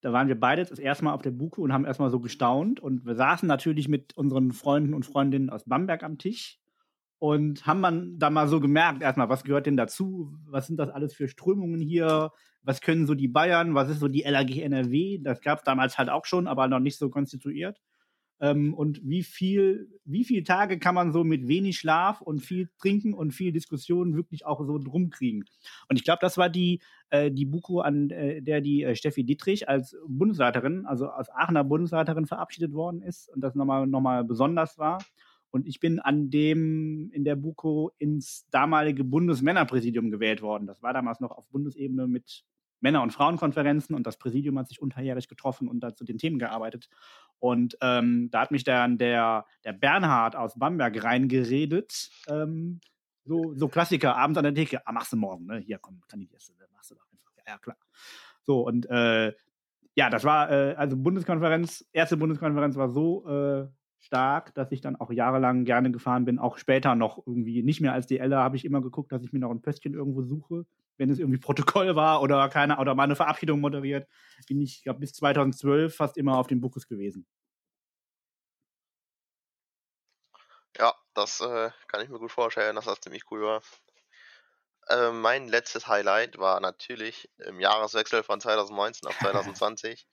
da 0.00 0.12
waren 0.12 0.26
wir 0.26 0.38
beide 0.38 0.64
das 0.64 0.80
erste 0.80 1.04
Mal 1.04 1.12
auf 1.12 1.22
der 1.22 1.30
Buke 1.30 1.60
und 1.60 1.72
haben 1.72 1.84
erstmal 1.84 2.10
so 2.10 2.18
gestaunt. 2.18 2.80
Und 2.80 3.04
wir 3.04 3.14
saßen 3.14 3.46
natürlich 3.46 3.88
mit 3.88 4.16
unseren 4.16 4.52
Freunden 4.52 4.92
und 4.92 5.06
Freundinnen 5.06 5.50
aus 5.50 5.64
Bamberg 5.66 6.02
am 6.02 6.18
Tisch 6.18 6.58
und 7.18 7.64
haben 7.64 7.80
man 7.80 8.18
da 8.18 8.28
mal 8.28 8.48
so 8.48 8.58
gemerkt, 8.58 9.02
erstmal, 9.02 9.28
was 9.28 9.44
gehört 9.44 9.66
denn 9.66 9.76
dazu? 9.76 10.32
Was 10.46 10.66
sind 10.66 10.78
das 10.78 10.90
alles 10.90 11.14
für 11.14 11.28
Strömungen 11.28 11.80
hier? 11.80 12.32
Was 12.62 12.80
können 12.80 13.06
so 13.06 13.14
die 13.14 13.28
Bayern? 13.28 13.76
Was 13.76 13.88
ist 13.88 14.00
so 14.00 14.08
die 14.08 14.22
LAG 14.22 14.56
NRW? 14.56 15.18
Das 15.22 15.40
gab 15.40 15.58
es 15.58 15.64
damals 15.64 15.96
halt 15.96 16.10
auch 16.10 16.24
schon, 16.24 16.48
aber 16.48 16.66
noch 16.66 16.80
nicht 16.80 16.98
so 16.98 17.08
konstituiert. 17.08 17.80
Ähm, 18.40 18.74
und 18.74 19.00
wie 19.02 19.22
viel, 19.22 19.88
wie 20.04 20.24
viele 20.24 20.44
Tage 20.44 20.78
kann 20.78 20.94
man 20.94 21.12
so 21.12 21.24
mit 21.24 21.48
wenig 21.48 21.78
Schlaf 21.78 22.20
und 22.20 22.40
viel 22.40 22.68
Trinken 22.80 23.14
und 23.14 23.32
viel 23.32 23.52
Diskussion 23.52 24.14
wirklich 24.14 24.46
auch 24.46 24.64
so 24.64 24.78
drum 24.78 25.10
kriegen? 25.10 25.44
Und 25.88 25.96
ich 25.96 26.04
glaube, 26.04 26.20
das 26.20 26.38
war 26.38 26.48
die, 26.48 26.80
äh, 27.10 27.30
die 27.30 27.46
Buko, 27.46 27.80
an 27.80 28.10
äh, 28.10 28.40
der 28.42 28.60
die 28.60 28.84
äh, 28.84 28.94
Steffi 28.94 29.24
Dietrich 29.24 29.68
als 29.68 29.96
Bundesleiterin, 30.06 30.86
also 30.86 31.08
als 31.08 31.30
Aachener 31.30 31.64
Bundesleiterin 31.64 32.26
verabschiedet 32.26 32.72
worden 32.72 33.02
ist 33.02 33.28
und 33.28 33.40
das 33.40 33.54
nochmal 33.54 33.86
noch 33.86 34.00
mal 34.00 34.24
besonders 34.24 34.78
war. 34.78 34.98
Und 35.50 35.66
ich 35.66 35.80
bin 35.80 35.98
an 35.98 36.30
dem, 36.30 37.10
in 37.12 37.24
der 37.24 37.36
Buko 37.36 37.90
ins 37.98 38.46
damalige 38.50 39.02
Bundesmännerpräsidium 39.02 40.10
gewählt 40.10 40.42
worden. 40.42 40.66
Das 40.66 40.82
war 40.82 40.92
damals 40.92 41.20
noch 41.20 41.30
auf 41.30 41.48
Bundesebene 41.48 42.06
mit 42.06 42.44
Männer- 42.80 43.02
und 43.02 43.12
Frauenkonferenzen 43.12 43.94
und 43.94 44.06
das 44.06 44.18
Präsidium 44.18 44.58
hat 44.58 44.68
sich 44.68 44.80
unterjährig 44.80 45.28
getroffen 45.28 45.68
und 45.68 45.80
da 45.80 45.94
zu 45.94 46.04
den 46.04 46.18
Themen 46.18 46.38
gearbeitet. 46.38 46.88
Und 47.38 47.76
ähm, 47.80 48.30
da 48.30 48.40
hat 48.42 48.50
mich 48.50 48.64
dann 48.64 48.98
der, 48.98 49.46
der 49.64 49.72
Bernhard 49.72 50.36
aus 50.36 50.58
Bamberg 50.58 51.02
reingeredet. 51.02 52.10
Ähm, 52.28 52.80
so, 53.24 53.54
so 53.54 53.68
Klassiker, 53.68 54.16
abends 54.16 54.38
an 54.38 54.44
der 54.44 54.54
Theke, 54.54 54.86
ah, 54.86 54.92
machst 54.92 55.12
du 55.12 55.16
morgen, 55.16 55.46
ne? 55.46 55.58
Hier, 55.58 55.78
komm, 55.78 56.00
kandidierst 56.08 56.48
du, 56.48 56.52
machst 56.72 56.90
du 56.90 56.94
doch 56.94 57.06
einfach. 57.12 57.30
Ja, 57.36 57.52
ja 57.52 57.58
klar. 57.58 57.76
So, 58.42 58.66
und 58.66 58.86
äh, 58.86 59.34
ja, 59.94 60.10
das 60.10 60.24
war, 60.24 60.50
äh, 60.50 60.74
also 60.76 60.96
Bundeskonferenz, 60.96 61.84
erste 61.92 62.16
Bundeskonferenz 62.16 62.76
war 62.76 62.88
so 62.88 63.28
äh, 63.28 63.68
stark, 63.98 64.54
dass 64.54 64.72
ich 64.72 64.80
dann 64.80 64.96
auch 64.96 65.10
jahrelang 65.10 65.64
gerne 65.64 65.90
gefahren 65.90 66.24
bin. 66.24 66.38
Auch 66.38 66.56
später 66.56 66.94
noch 66.94 67.26
irgendwie, 67.26 67.62
nicht 67.62 67.80
mehr 67.80 67.92
als 67.92 68.06
DLer, 68.06 68.38
habe 68.38 68.56
ich 68.56 68.64
immer 68.64 68.80
geguckt, 68.80 69.12
dass 69.12 69.22
ich 69.24 69.32
mir 69.32 69.40
noch 69.40 69.50
ein 69.50 69.60
Pöstchen 69.60 69.94
irgendwo 69.94 70.22
suche, 70.22 70.66
wenn 70.98 71.10
es 71.10 71.18
irgendwie 71.18 71.38
Protokoll 71.38 71.96
war 71.96 72.20
oder 72.22 72.48
keine, 72.48 72.78
oder 72.78 72.94
mal 72.94 73.14
Verabschiedung 73.16 73.60
moderiert. 73.60 74.08
Bin 74.46 74.60
ich, 74.60 74.82
glaube 74.82 75.00
bis 75.00 75.12
2012 75.14 75.94
fast 75.94 76.16
immer 76.16 76.36
auf 76.36 76.46
dem 76.46 76.60
Bukus 76.60 76.86
gewesen. 76.86 77.26
Ja, 80.76 80.94
das 81.14 81.40
äh, 81.40 81.70
kann 81.88 82.02
ich 82.02 82.08
mir 82.08 82.18
gut 82.18 82.30
vorstellen, 82.30 82.76
dass 82.76 82.84
das 82.84 83.00
ziemlich 83.00 83.24
cool 83.30 83.42
war. 83.42 83.62
Äh, 84.88 85.12
mein 85.12 85.48
letztes 85.48 85.86
Highlight 85.88 86.38
war 86.38 86.60
natürlich 86.60 87.28
im 87.38 87.60
Jahreswechsel 87.60 88.22
von 88.22 88.40
2019 88.40 89.08
auf 89.08 89.18
2020. 89.18 90.06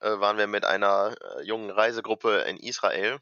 äh, 0.00 0.20
waren 0.20 0.36
wir 0.38 0.46
mit 0.46 0.64
einer 0.64 1.14
äh, 1.38 1.42
jungen 1.42 1.70
Reisegruppe 1.70 2.38
in 2.42 2.58
Israel 2.58 3.18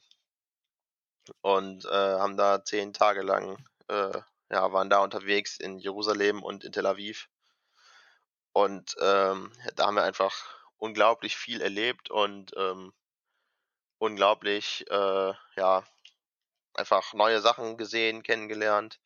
und 1.42 1.85
äh, 1.85 1.88
haben 1.90 2.37
da 2.37 2.64
zehn 2.64 2.92
Tage 2.92 3.22
lang, 3.22 3.64
äh, 3.88 4.18
ja, 4.51 4.73
waren 4.73 4.91
da 4.91 4.99
unterwegs 4.99 5.59
in 5.59 5.79
Jerusalem 5.79 6.43
und 6.43 6.65
in 6.65 6.73
Tel 6.73 6.87
Aviv. 6.87 7.29
Und 8.53 8.97
ähm, 9.01 9.53
da 9.77 9.87
haben 9.87 9.95
wir 9.95 10.03
einfach 10.03 10.35
unglaublich 10.77 11.37
viel 11.37 11.61
erlebt 11.61 12.11
und 12.11 12.53
ähm, 12.57 12.93
unglaublich, 13.99 14.85
äh, 14.91 15.33
ja, 15.57 15.85
einfach 16.75 17.13
neue 17.15 17.41
Sachen 17.41 17.77
gesehen, 17.77 18.23
kennengelernt, 18.23 18.99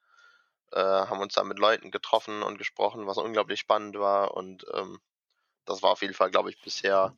äh, 0.72 0.80
haben 0.80 1.20
uns 1.20 1.34
da 1.34 1.44
mit 1.44 1.58
Leuten 1.58 1.90
getroffen 1.90 2.42
und 2.42 2.58
gesprochen, 2.58 3.06
was 3.06 3.18
unglaublich 3.18 3.60
spannend 3.60 3.98
war 3.98 4.34
und 4.34 4.64
ähm, 4.72 5.00
das 5.66 5.82
war 5.82 5.90
auf 5.90 6.02
jeden 6.02 6.14
Fall, 6.14 6.30
glaube 6.30 6.50
ich, 6.50 6.60
bisher, 6.60 7.16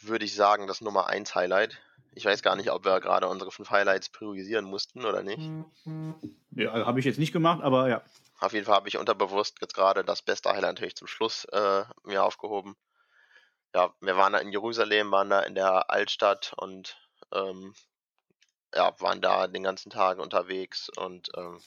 würde 0.00 0.24
ich 0.24 0.34
sagen, 0.34 0.66
das 0.66 0.80
Nummer 0.80 1.06
1 1.06 1.34
Highlight. 1.34 1.80
Ich 2.16 2.24
weiß 2.24 2.42
gar 2.42 2.56
nicht, 2.56 2.70
ob 2.70 2.84
wir 2.84 3.00
gerade 3.00 3.28
unsere 3.28 3.50
fünf 3.50 3.70
Highlights 3.70 4.08
priorisieren 4.08 4.64
mussten 4.64 5.04
oder 5.04 5.22
nicht. 5.22 5.50
Ja, 6.52 6.70
also 6.70 6.86
habe 6.86 7.00
ich 7.00 7.06
jetzt 7.06 7.18
nicht 7.18 7.32
gemacht, 7.32 7.62
aber 7.62 7.88
ja. 7.88 8.02
Auf 8.40 8.52
jeden 8.52 8.66
Fall 8.66 8.76
habe 8.76 8.88
ich 8.88 8.98
unterbewusst 8.98 9.58
jetzt 9.60 9.74
gerade 9.74 10.04
das 10.04 10.22
beste 10.22 10.50
Highlight 10.50 10.74
natürlich 10.74 10.96
zum 10.96 11.08
Schluss 11.08 11.44
äh, 11.46 11.84
mir 12.04 12.24
aufgehoben. 12.24 12.76
Ja, 13.74 13.92
wir 14.00 14.16
waren 14.16 14.32
da 14.32 14.38
in 14.38 14.52
Jerusalem, 14.52 15.10
waren 15.10 15.30
da 15.30 15.40
in 15.40 15.54
der 15.54 15.90
Altstadt 15.90 16.52
und 16.56 16.96
ähm, 17.32 17.74
ja, 18.74 18.94
waren 19.00 19.20
da 19.20 19.46
den 19.46 19.62
ganzen 19.62 19.90
Tag 19.90 20.18
unterwegs 20.18 20.90
und 20.96 21.30
ähm, 21.36 21.60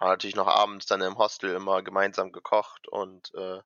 haben 0.00 0.08
natürlich 0.08 0.36
noch 0.36 0.48
abends 0.48 0.86
dann 0.86 1.00
im 1.00 1.18
Hostel 1.18 1.54
immer 1.54 1.82
gemeinsam 1.82 2.32
gekocht 2.32 2.88
und 2.88 3.32
äh, 3.34 3.60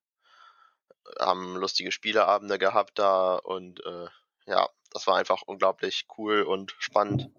haben 1.18 1.56
lustige 1.56 1.92
Spieleabende 1.92 2.58
gehabt 2.58 2.98
da 2.98 3.36
und 3.36 3.84
äh, 3.84 4.06
ja, 4.46 4.68
das 4.90 5.06
war 5.06 5.16
einfach 5.16 5.42
unglaublich 5.42 6.06
cool 6.18 6.42
und 6.42 6.74
spannend. 6.78 7.30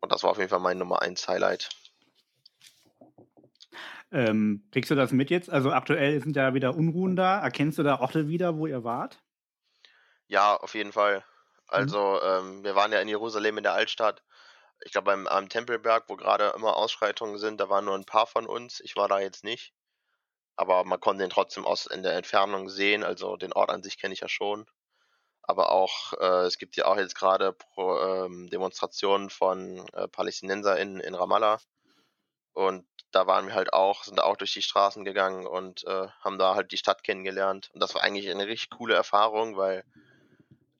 Und 0.00 0.12
das 0.12 0.22
war 0.22 0.30
auf 0.30 0.38
jeden 0.38 0.48
Fall 0.48 0.60
mein 0.60 0.78
Nummer 0.78 1.02
1 1.02 1.28
Highlight. 1.28 1.68
Ähm, 4.12 4.66
kriegst 4.72 4.90
du 4.90 4.94
das 4.94 5.12
mit 5.12 5.30
jetzt? 5.30 5.50
Also 5.50 5.70
aktuell 5.70 6.20
sind 6.20 6.34
ja 6.36 6.54
wieder 6.54 6.74
Unruhen 6.74 7.16
da. 7.16 7.40
Erkennst 7.40 7.78
du 7.78 7.82
da 7.82 8.00
Orte 8.00 8.28
wieder, 8.28 8.56
wo 8.56 8.66
ihr 8.66 8.82
wart? 8.82 9.18
Ja, 10.26 10.56
auf 10.56 10.74
jeden 10.74 10.92
Fall. 10.92 11.18
Mhm. 11.18 11.22
Also 11.66 12.20
mhm. 12.22 12.48
ähm, 12.48 12.64
wir 12.64 12.74
waren 12.74 12.92
ja 12.92 13.00
in 13.00 13.08
Jerusalem 13.08 13.58
in 13.58 13.62
der 13.62 13.74
Altstadt 13.74 14.22
ich 14.84 14.92
glaube, 14.92 15.06
beim 15.06 15.26
am 15.26 15.48
Tempelberg, 15.48 16.04
wo 16.08 16.16
gerade 16.16 16.52
immer 16.56 16.76
Ausschreitungen 16.76 17.38
sind, 17.38 17.60
da 17.60 17.68
waren 17.68 17.84
nur 17.84 17.94
ein 17.94 18.04
paar 18.04 18.26
von 18.26 18.46
uns. 18.46 18.80
Ich 18.80 18.96
war 18.96 19.08
da 19.08 19.20
jetzt 19.20 19.44
nicht. 19.44 19.74
Aber 20.56 20.84
man 20.84 21.00
konnte 21.00 21.22
den 21.22 21.30
trotzdem 21.30 21.64
aus 21.64 21.86
in 21.86 22.02
der 22.02 22.14
Entfernung 22.14 22.68
sehen. 22.68 23.02
Also 23.02 23.36
den 23.36 23.52
Ort 23.52 23.70
an 23.70 23.82
sich 23.82 23.98
kenne 23.98 24.14
ich 24.14 24.20
ja 24.20 24.28
schon. 24.28 24.66
Aber 25.42 25.72
auch, 25.72 26.12
äh, 26.20 26.46
es 26.46 26.58
gibt 26.58 26.76
ja 26.76 26.86
auch 26.86 26.96
jetzt 26.96 27.14
gerade 27.14 27.56
ähm, 27.76 28.48
Demonstrationen 28.50 29.30
von 29.30 29.86
äh, 29.92 30.08
PalästinenserInnen 30.08 31.00
in 31.00 31.14
Ramallah. 31.14 31.60
Und 32.52 32.86
da 33.10 33.26
waren 33.26 33.46
wir 33.46 33.54
halt 33.54 33.72
auch, 33.72 34.04
sind 34.04 34.20
auch 34.20 34.36
durch 34.36 34.52
die 34.52 34.62
Straßen 34.62 35.04
gegangen 35.04 35.46
und 35.46 35.84
äh, 35.86 36.08
haben 36.20 36.38
da 36.38 36.54
halt 36.54 36.72
die 36.72 36.76
Stadt 36.76 37.02
kennengelernt. 37.02 37.70
Und 37.72 37.82
das 37.82 37.94
war 37.94 38.02
eigentlich 38.02 38.30
eine 38.30 38.46
richtig 38.46 38.70
coole 38.70 38.94
Erfahrung, 38.94 39.56
weil 39.56 39.84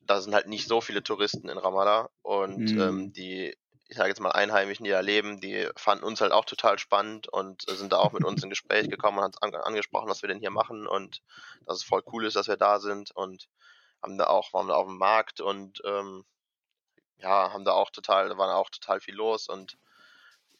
da 0.02 0.20
sind 0.20 0.34
halt 0.34 0.46
nicht 0.46 0.68
so 0.68 0.80
viele 0.80 1.02
Touristen 1.02 1.48
in 1.48 1.58
Ramallah 1.58 2.10
und 2.22 2.72
mhm. 2.72 2.80
ähm, 2.80 3.12
die 3.12 3.56
ich 3.90 3.96
sage 3.96 4.08
jetzt 4.08 4.20
mal, 4.20 4.30
Einheimischen, 4.30 4.84
die 4.84 4.92
da 4.92 5.00
leben, 5.00 5.40
die 5.40 5.68
fanden 5.74 6.04
uns 6.04 6.20
halt 6.20 6.30
auch 6.30 6.44
total 6.44 6.78
spannend 6.78 7.28
und 7.28 7.62
sind 7.68 7.92
da 7.92 7.98
auch 7.98 8.12
mit 8.12 8.24
uns 8.24 8.42
in 8.42 8.48
Gespräch 8.48 8.88
gekommen 8.88 9.18
und 9.18 9.36
haben 9.42 9.54
an, 9.54 9.60
angesprochen, 9.62 10.08
was 10.08 10.22
wir 10.22 10.28
denn 10.28 10.38
hier 10.38 10.52
machen 10.52 10.86
und 10.86 11.22
dass 11.66 11.78
es 11.78 11.82
voll 11.82 12.02
cool 12.12 12.24
ist, 12.24 12.36
dass 12.36 12.46
wir 12.46 12.56
da 12.56 12.78
sind 12.78 13.10
und 13.10 13.48
haben 14.02 14.18
da 14.18 14.26
auch, 14.26 14.52
waren 14.52 14.68
da 14.68 14.74
auf 14.74 14.86
dem 14.86 14.98
Markt 14.98 15.40
und 15.40 15.82
ähm, 15.84 16.24
ja, 17.18 17.52
haben 17.52 17.64
da 17.64 17.72
auch 17.72 17.90
total, 17.90 18.28
da 18.28 18.38
war 18.38 18.54
auch 18.56 18.70
total 18.70 19.00
viel 19.00 19.14
los 19.14 19.48
und 19.48 19.78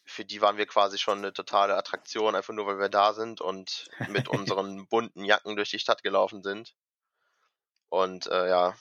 für 0.05 0.25
die 0.25 0.41
waren 0.41 0.57
wir 0.57 0.65
quasi 0.65 0.97
schon 0.97 1.19
eine 1.19 1.33
totale 1.33 1.75
Attraktion, 1.75 2.35
einfach 2.35 2.53
nur 2.53 2.67
weil 2.67 2.79
wir 2.79 2.89
da 2.89 3.13
sind 3.13 3.41
und 3.41 3.89
mit 4.09 4.27
unseren 4.29 4.87
bunten 4.87 5.23
Jacken 5.23 5.55
durch 5.55 5.69
die 5.69 5.79
Stadt 5.79 6.03
gelaufen 6.03 6.43
sind. 6.43 6.75
Und 7.89 8.27
äh, 8.27 8.49
ja, 8.49 8.75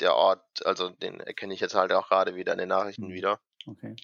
der 0.00 0.14
Ort, 0.14 0.66
also 0.66 0.90
den 0.90 1.20
erkenne 1.20 1.54
ich 1.54 1.60
jetzt 1.60 1.74
halt 1.74 1.92
auch 1.92 2.08
gerade 2.08 2.34
wieder 2.34 2.52
in 2.52 2.58
den 2.58 2.68
Nachrichten 2.68 3.08
mhm. 3.08 3.14
wieder. 3.14 3.40
Okay. 3.66 3.96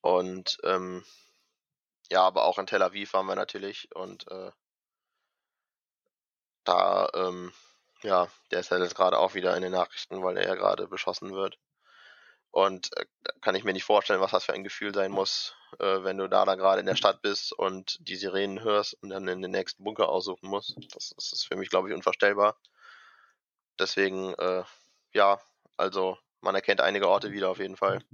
Und 0.00 0.58
ähm, 0.64 1.04
ja, 2.10 2.22
aber 2.22 2.44
auch 2.44 2.58
in 2.58 2.66
Tel 2.66 2.82
Aviv 2.82 3.14
waren 3.14 3.26
wir 3.26 3.36
natürlich 3.36 3.94
und 3.94 4.28
äh, 4.30 4.50
da, 6.64 7.08
ähm, 7.14 7.52
ja, 8.04 8.28
der 8.50 8.60
ist 8.60 8.70
ja 8.70 8.78
jetzt 8.78 8.94
gerade 8.94 9.18
auch 9.18 9.34
wieder 9.34 9.56
in 9.56 9.62
den 9.62 9.72
Nachrichten, 9.72 10.22
weil 10.22 10.36
er 10.36 10.46
ja 10.46 10.54
gerade 10.54 10.86
beschossen 10.86 11.32
wird. 11.32 11.58
Und 12.50 12.96
äh, 12.96 13.06
kann 13.40 13.56
ich 13.56 13.64
mir 13.64 13.72
nicht 13.72 13.84
vorstellen, 13.84 14.20
was 14.20 14.30
das 14.30 14.44
für 14.44 14.52
ein 14.52 14.62
Gefühl 14.62 14.94
sein 14.94 15.10
muss, 15.10 15.56
äh, 15.80 16.04
wenn 16.04 16.18
du 16.18 16.28
da 16.28 16.44
dann 16.44 16.58
gerade 16.58 16.80
in 16.80 16.86
der 16.86 16.96
Stadt 16.96 17.20
bist 17.22 17.52
und 17.52 17.98
die 18.06 18.16
Sirenen 18.16 18.62
hörst 18.62 18.94
und 19.02 19.10
dann 19.10 19.26
in 19.26 19.42
den 19.42 19.50
nächsten 19.50 19.82
Bunker 19.82 20.08
aussuchen 20.08 20.48
musst. 20.48 20.76
Das, 20.94 21.14
das 21.16 21.32
ist 21.32 21.48
für 21.48 21.56
mich, 21.56 21.70
glaube 21.70 21.88
ich, 21.88 21.94
unvorstellbar. 21.94 22.56
Deswegen, 23.78 24.34
äh, 24.34 24.62
ja, 25.14 25.40
also 25.76 26.16
man 26.42 26.54
erkennt 26.54 26.80
einige 26.80 27.08
Orte 27.08 27.32
wieder 27.32 27.50
auf 27.50 27.58
jeden 27.58 27.76
Fall. 27.76 28.04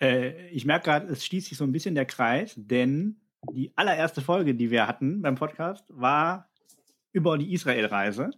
Äh, 0.00 0.48
ich 0.48 0.64
merke 0.64 0.86
gerade, 0.86 1.06
es 1.06 1.24
schließt 1.24 1.48
sich 1.48 1.56
so 1.56 1.64
ein 1.64 1.72
bisschen 1.72 1.94
der 1.94 2.06
Kreis, 2.06 2.52
denn 2.56 3.21
die 3.50 3.72
allererste 3.76 4.20
Folge, 4.20 4.54
die 4.54 4.70
wir 4.70 4.86
hatten 4.86 5.22
beim 5.22 5.34
Podcast, 5.34 5.84
war 5.88 6.50
über 7.12 7.38
die 7.38 7.52
Israel-Reise. 7.52 8.30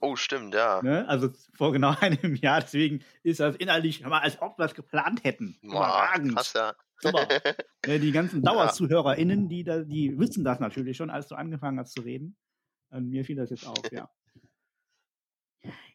Oh, 0.00 0.14
stimmt, 0.14 0.54
ja. 0.54 0.80
Ne? 0.82 1.08
Also 1.08 1.30
vor 1.54 1.72
genau 1.72 1.94
einem 2.00 2.36
Jahr, 2.36 2.60
deswegen 2.60 3.04
ist 3.22 3.40
das 3.40 3.56
innerlich, 3.56 4.06
als 4.06 4.40
ob 4.40 4.58
wir 4.58 4.66
es 4.66 4.74
geplant 4.74 5.24
hätten. 5.24 5.58
Boah, 5.62 6.12
krass, 6.32 6.52
ja. 6.54 6.74
Super. 7.00 7.26
Ne, 7.86 8.00
die 8.00 8.10
ganzen 8.10 8.42
DauerzuhörerInnen, 8.42 9.48
die, 9.48 9.62
da, 9.62 9.78
die 9.78 10.18
wissen 10.18 10.44
das 10.44 10.58
natürlich 10.58 10.96
schon, 10.96 11.10
als 11.10 11.28
du 11.28 11.36
angefangen 11.36 11.78
hast 11.78 11.92
zu 11.94 12.02
reden. 12.02 12.36
Und 12.90 13.08
mir 13.08 13.24
fiel 13.24 13.36
das 13.36 13.50
jetzt 13.50 13.66
auf, 13.66 13.80
ja. 13.92 14.10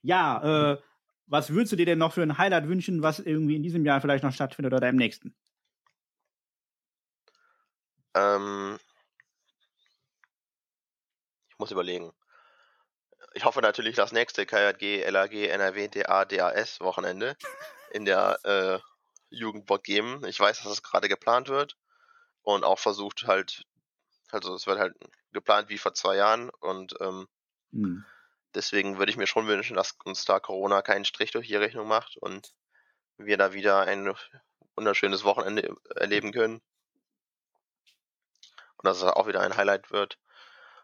Ja, 0.01 0.71
äh, 0.71 0.77
was 1.27 1.49
würdest 1.49 1.73
du 1.73 1.75
dir 1.75 1.85
denn 1.85 1.99
noch 1.99 2.13
für 2.13 2.21
ein 2.21 2.37
Highlight 2.37 2.67
wünschen, 2.67 3.01
was 3.01 3.19
irgendwie 3.19 3.55
in 3.55 3.63
diesem 3.63 3.85
Jahr 3.85 4.01
vielleicht 4.01 4.23
noch 4.23 4.31
stattfindet 4.31 4.73
oder 4.73 4.89
im 4.89 4.95
nächsten? 4.95 5.35
Ähm, 8.15 8.79
ich 11.49 11.59
muss 11.59 11.71
überlegen. 11.71 12.11
Ich 13.33 13.45
hoffe 13.45 13.61
natürlich 13.61 13.95
das 13.95 14.11
nächste 14.11 14.45
KJG, 14.45 15.09
LAG, 15.09 15.33
NRW, 15.33 15.87
DA, 15.87 16.25
DAS 16.25 16.79
Wochenende 16.81 17.35
in 17.91 18.05
der 18.05 18.39
äh, 18.43 18.79
Jugendbock 19.29 19.83
geben. 19.83 20.23
Ich 20.25 20.39
weiß, 20.39 20.57
dass 20.57 20.67
es 20.67 20.81
das 20.81 20.83
gerade 20.83 21.09
geplant 21.09 21.49
wird 21.49 21.75
und 22.43 22.63
auch 22.63 22.79
versucht 22.79 23.23
halt, 23.25 23.63
also 24.31 24.53
es 24.53 24.67
wird 24.67 24.79
halt 24.79 24.95
geplant 25.31 25.69
wie 25.69 25.79
vor 25.79 25.93
zwei 25.93 26.15
Jahren 26.15 26.49
und 26.49 26.95
ähm, 27.01 27.27
hm. 27.73 28.05
Deswegen 28.55 28.99
würde 28.99 29.11
ich 29.11 29.17
mir 29.17 29.27
schon 29.27 29.47
wünschen, 29.47 29.75
dass 29.75 29.97
uns 30.05 30.25
da 30.25 30.39
Corona 30.39 30.81
keinen 30.81 31.05
Strich 31.05 31.31
durch 31.31 31.47
die 31.47 31.55
Rechnung 31.55 31.87
macht 31.87 32.17
und 32.17 32.53
wir 33.17 33.37
da 33.37 33.53
wieder 33.53 33.81
ein 33.81 34.13
wunderschönes 34.75 35.23
Wochenende 35.23 35.75
erleben 35.95 36.31
können. 36.31 36.61
Und 38.83 38.89
dass 38.89 38.97
es 38.97 39.03
auch 39.03 39.27
wieder 39.27 39.39
ein 39.39 39.55
Highlight 39.55 39.91
wird. 39.91 40.19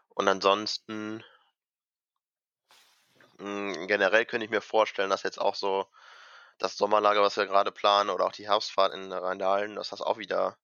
Und 0.08 0.26
ansonsten 0.26 1.22
mh, 3.38 3.74
hm, 3.74 3.86
generell 3.88 4.24
könnte 4.24 4.46
ich 4.46 4.50
mir 4.50 4.62
vorstellen, 4.62 5.10
dass 5.10 5.22
jetzt 5.22 5.40
auch 5.40 5.54
so 5.54 5.86
das 6.58 6.78
Sommerlager, 6.78 7.22
was 7.22 7.36
wir 7.36 7.46
gerade 7.46 7.72
planen, 7.72 8.10
oder 8.10 8.24
auch 8.24 8.32
die 8.32 8.48
Herbstfahrt 8.48 8.94
in 8.94 9.12
Rheindalen, 9.12 9.76
dass 9.76 9.90
das 9.90 10.00
auch 10.00 10.16
wieder 10.16 10.56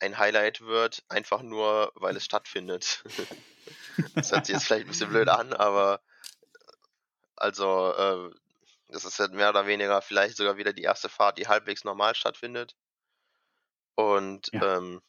ein 0.00 0.18
Highlight 0.18 0.62
wird, 0.62 1.04
einfach 1.08 1.42
nur, 1.42 1.92
weil 1.94 2.16
es 2.16 2.24
stattfindet. 2.24 3.04
das 4.14 4.32
hört 4.32 4.46
sich 4.46 4.54
jetzt 4.54 4.64
vielleicht 4.64 4.86
ein 4.86 4.88
bisschen 4.88 5.10
blöd 5.10 5.28
an, 5.28 5.52
aber 5.52 6.00
also 7.36 7.92
äh, 7.94 8.30
das 8.88 9.04
ist 9.04 9.18
halt 9.18 9.32
mehr 9.32 9.50
oder 9.50 9.66
weniger 9.66 10.00
vielleicht 10.00 10.36
sogar 10.36 10.56
wieder 10.56 10.72
die 10.72 10.82
erste 10.82 11.10
Fahrt, 11.10 11.36
die 11.36 11.48
halbwegs 11.48 11.84
normal 11.84 12.14
stattfindet. 12.14 12.74
Und 13.94 14.50
Ja. 14.54 14.78
ähm, 14.78 15.02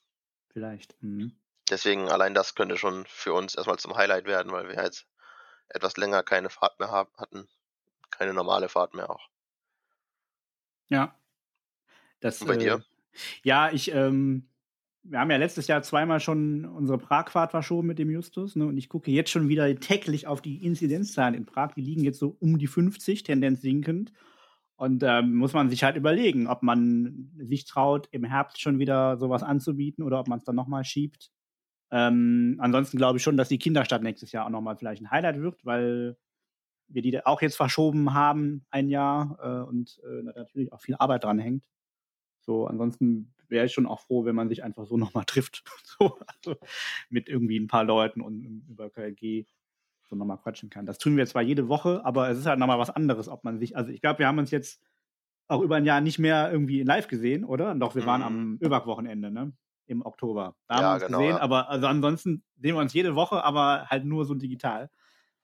Vielleicht. 0.54 0.95
Mhm. 1.02 1.36
Deswegen 1.69 2.10
allein 2.10 2.34
das 2.34 2.56
könnte 2.56 2.78
schon 2.78 3.06
für 3.08 3.34
uns 3.34 3.56
erstmal 3.56 3.80
zum 3.80 3.95
Highlight 3.95 4.26
werden, 4.26 4.52
weil 4.52 4.67
wir 4.67 4.76
jetzt 4.76 5.06
etwas 5.69 5.97
länger 5.97 6.23
keine 6.23 6.49
Fahrt 6.49 6.80
mehr 6.80 6.91
haben, 6.91 7.12
hatten. 7.17 7.47
Keine 8.12 8.34
normale 8.34 8.69
Fahrt 8.69 8.93
mehr 8.93 9.10
auch. 9.10 9.30
Ja. 10.89 11.17
Das, 12.19 12.41
Und 12.41 12.47
bei 12.47 12.56
äh, 12.56 12.60
dir? 12.60 12.84
Ja, 13.43 13.71
ich, 13.71 13.91
ähm, 13.91 14.47
wir 15.04 15.19
haben 15.19 15.32
ja 15.32 15.38
letztes 15.38 15.67
Jahr 15.67 15.82
zweimal 15.82 16.19
schon 16.19 16.65
unsere 16.65 16.97
Pragfahrt 16.97 17.52
verschoben 17.52 17.88
mit 17.88 17.99
dem 17.99 18.10
Justus, 18.10 18.56
ne? 18.56 18.65
Und 18.65 18.78
ich 18.78 18.89
gucke 18.89 19.12
jetzt 19.12 19.32
schon 19.32 19.49
wieder 19.49 19.73
täglich 19.80 20.28
auf 20.28 20.41
die 20.41 20.63
Inzidenzzahlen 20.63 21.36
in 21.36 21.45
Prag. 21.45 21.73
Die 21.73 21.82
liegen 21.82 22.04
jetzt 22.04 22.19
so 22.19 22.38
um 22.39 22.58
die 22.58 22.67
50, 22.67 23.23
Tendenz 23.23 23.62
sinkend. 23.62 24.13
Und 24.76 25.04
ähm, 25.04 25.36
muss 25.36 25.54
man 25.54 25.69
sich 25.69 25.84
halt 25.84 25.97
überlegen, 25.97 26.47
ob 26.47 26.63
man 26.63 27.32
sich 27.38 27.65
traut, 27.65 28.08
im 28.12 28.23
Herbst 28.23 28.60
schon 28.60 28.80
wieder 28.80 29.17
sowas 29.17 29.43
anzubieten 29.43 30.04
oder 30.04 30.19
ob 30.19 30.28
man 30.28 30.39
es 30.39 30.45
dann 30.45 30.56
nochmal 30.56 30.84
schiebt. 30.84 31.32
Ähm, 31.93 32.56
ansonsten 32.60 32.97
glaube 32.97 33.17
ich 33.19 33.23
schon, 33.23 33.38
dass 33.38 33.49
die 33.49 33.60
Kinderstadt 33.60 34.01
nächstes 34.01 34.32
Jahr 34.32 34.47
auch 34.47 34.49
nochmal 34.49 34.75
vielleicht 34.75 35.03
ein 35.03 35.12
Highlight 35.12 35.39
wird, 35.39 35.63
weil 35.63 36.17
wir 36.88 37.03
die 37.03 37.23
auch 37.23 37.41
jetzt 37.43 37.56
verschoben 37.56 38.15
haben, 38.15 38.65
ein 38.71 38.89
Jahr, 38.89 39.38
äh, 39.41 39.69
und 39.69 40.01
äh, 40.03 40.23
natürlich 40.23 40.73
auch 40.73 40.82
viel 40.82 40.95
Arbeit 40.95 41.23
dran 41.23 41.38
hängt. 41.38 41.63
So, 42.41 42.65
ansonsten 42.65 43.36
wäre 43.47 43.67
ich 43.67 43.73
schon 43.73 43.86
auch 43.86 43.99
froh, 43.99 44.25
wenn 44.25 44.36
man 44.36 44.49
sich 44.49 44.63
einfach 44.63 44.86
so 44.86 44.97
nochmal 44.97 45.25
trifft. 45.25 45.63
so, 45.84 46.17
also 46.25 46.58
mit 47.10 47.29
irgendwie 47.29 47.60
ein 47.60 47.67
paar 47.67 47.84
Leuten 47.84 48.21
und 48.21 48.43
über 48.67 48.89
KLG 48.89 49.45
so 50.10 50.15
nochmal 50.15 50.39
quatschen 50.39 50.71
kann. 50.71 50.88
Das 50.88 50.97
tun 50.97 51.15
wir 51.15 51.27
zwar 51.27 51.43
jede 51.43 51.69
Woche, 51.69 52.03
aber 52.03 52.27
es 52.29 52.39
ist 52.39 52.47
halt 52.47 52.58
nochmal 52.60 52.79
was 52.79 52.89
anderes, 52.89 53.29
ob 53.29 53.43
man 53.43 53.60
sich, 53.60 53.77
also 53.77 53.91
ich 53.91 54.01
glaube, 54.01 54.19
wir 54.19 54.27
haben 54.27 54.39
uns 54.39 54.49
jetzt 54.51 54.82
auch 55.47 55.62
über 55.62 55.75
ein 55.75 55.86
Jahr 55.86 56.01
nicht 56.01 56.17
mehr 56.19 56.51
irgendwie 56.51 56.82
live 56.84 57.08
gesehen, 57.08 57.45
oder? 57.45 57.75
Doch, 57.75 57.93
wir 57.95 58.06
waren 58.08 58.21
Mhm. 58.21 58.27
am 58.27 58.60
ÖBAG-Wochenende, 58.62 59.29
ne? 59.32 59.53
Im 59.86 60.06
Oktober. 60.06 60.56
Da 60.67 60.76
haben 60.76 60.82
Ja, 60.82 60.89
wir 60.89 60.93
uns 60.96 61.06
genau, 61.06 61.17
gesehen, 61.19 61.36
ja. 61.38 61.41
aber 61.41 61.69
also 61.69 61.88
ansonsten 61.88 62.43
sehen 62.58 62.76
wir 62.76 62.82
uns 62.82 62.93
jede 62.93 63.15
Woche, 63.15 63.43
aber 63.43 63.88
halt 63.89 64.06
nur 64.06 64.26
so 64.26 64.34
digital. 64.34 64.89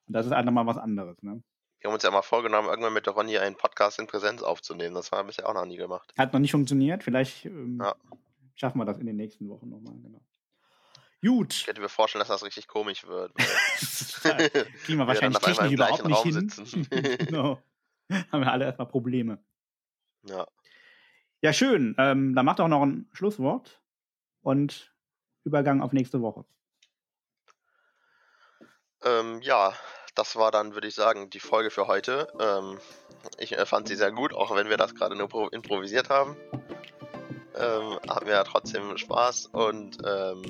Und 0.06 0.14
das 0.14 0.26
ist 0.26 0.32
halt 0.32 0.46
nochmal 0.46 0.66
was 0.66 0.78
anderes, 0.78 1.22
ne? 1.22 1.42
Wir 1.80 1.88
haben 1.88 1.94
uns 1.94 2.02
ja 2.02 2.10
mal 2.10 2.20
vorgenommen, 2.22 2.68
irgendwann 2.68 2.92
mit 2.92 3.06
der 3.06 3.14
Ronny 3.14 3.38
einen 3.38 3.56
Podcast 3.56 3.98
in 3.98 4.06
Präsenz 4.06 4.42
aufzunehmen. 4.42 4.94
Das 4.94 5.10
haben 5.12 5.20
wir 5.20 5.24
bisher 5.28 5.48
auch 5.48 5.54
noch 5.54 5.64
nie 5.64 5.76
gemacht. 5.78 6.12
Hat 6.18 6.32
noch 6.32 6.40
nicht 6.40 6.50
funktioniert. 6.50 7.02
Vielleicht 7.02 7.46
ähm, 7.46 7.78
Ja. 7.82 7.94
schaffen 8.54 8.78
wir 8.78 8.84
das 8.84 8.98
in 8.98 9.06
den 9.06 9.16
nächsten 9.16 9.48
Wochen 9.48 9.68
nochmal. 9.70 9.94
Genau. 10.02 10.20
Gut. 11.22 11.54
Ich 11.54 11.64
könnte 11.66 11.80
mir 11.80 11.88
vorstellen, 11.88 12.20
dass 12.20 12.28
das 12.28 12.44
richtig 12.44 12.66
komisch 12.68 13.06
wird. 13.06 13.32
Kriegen 14.84 14.98
wir 14.98 15.06
wahrscheinlich 15.06 15.38
technisch 15.38 15.72
überhaupt 15.72 16.04
nicht 16.04 16.22
gleichen 16.22 16.38
hin. 16.38 16.50
Raum 16.50 16.82
sitzen. 16.84 16.88
genau. 17.26 17.62
Haben 18.32 18.42
wir 18.42 18.52
alle 18.52 18.64
erstmal 18.66 18.88
Probleme. 18.88 19.38
ja. 20.26 20.46
Ja, 21.42 21.54
schön. 21.54 21.94
Ähm, 21.96 22.34
dann 22.34 22.44
macht 22.44 22.58
doch 22.58 22.68
noch 22.68 22.82
ein 22.82 23.08
Schlusswort 23.14 23.80
und 24.42 24.92
Übergang 25.44 25.80
auf 25.82 25.92
nächste 25.92 26.20
Woche. 26.20 26.44
Ähm, 29.02 29.40
ja, 29.42 29.72
das 30.14 30.36
war 30.36 30.50
dann, 30.50 30.74
würde 30.74 30.88
ich 30.88 30.94
sagen, 30.94 31.30
die 31.30 31.40
Folge 31.40 31.70
für 31.70 31.86
heute. 31.86 32.28
Ähm, 32.38 32.78
ich 33.38 33.56
äh, 33.56 33.64
fand 33.64 33.88
sie 33.88 33.96
sehr 33.96 34.12
gut, 34.12 34.34
auch 34.34 34.54
wenn 34.54 34.68
wir 34.68 34.76
das 34.76 34.94
gerade 34.94 35.16
nur 35.16 35.28
pro- 35.28 35.48
improvisiert 35.48 36.10
haben. 36.10 36.36
Ähm, 37.56 37.98
hatten 38.08 38.26
wir 38.26 38.34
ja 38.34 38.44
trotzdem 38.44 38.96
Spaß 38.96 39.46
und 39.46 39.98
ähm, 40.06 40.42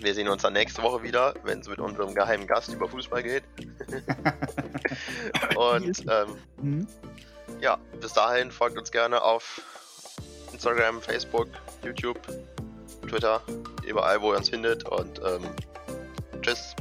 wir 0.00 0.14
sehen 0.14 0.28
uns 0.28 0.42
dann 0.42 0.52
nächste 0.52 0.82
Woche 0.82 1.02
wieder, 1.02 1.34
wenn 1.44 1.60
es 1.60 1.68
mit 1.68 1.78
unserem 1.78 2.14
geheimen 2.14 2.46
Gast 2.46 2.72
über 2.72 2.88
Fußball 2.88 3.22
geht. 3.22 3.44
und 5.56 6.04
ähm, 6.10 6.36
Hm? 6.60 6.86
ja, 7.60 7.76
bis 8.00 8.12
dahin 8.12 8.50
folgt 8.50 8.78
uns 8.78 8.90
gerne 8.90 9.22
auf 9.22 9.60
Instagram, 10.52 11.02
Facebook, 11.02 11.48
YouTube, 11.82 12.18
Twitter, 13.14 13.40
überall, 13.86 14.20
wo 14.20 14.32
ihr 14.32 14.38
uns 14.38 14.48
findet 14.48 14.88
und 14.88 15.20
ähm, 15.24 15.44
tschüss. 16.42 16.74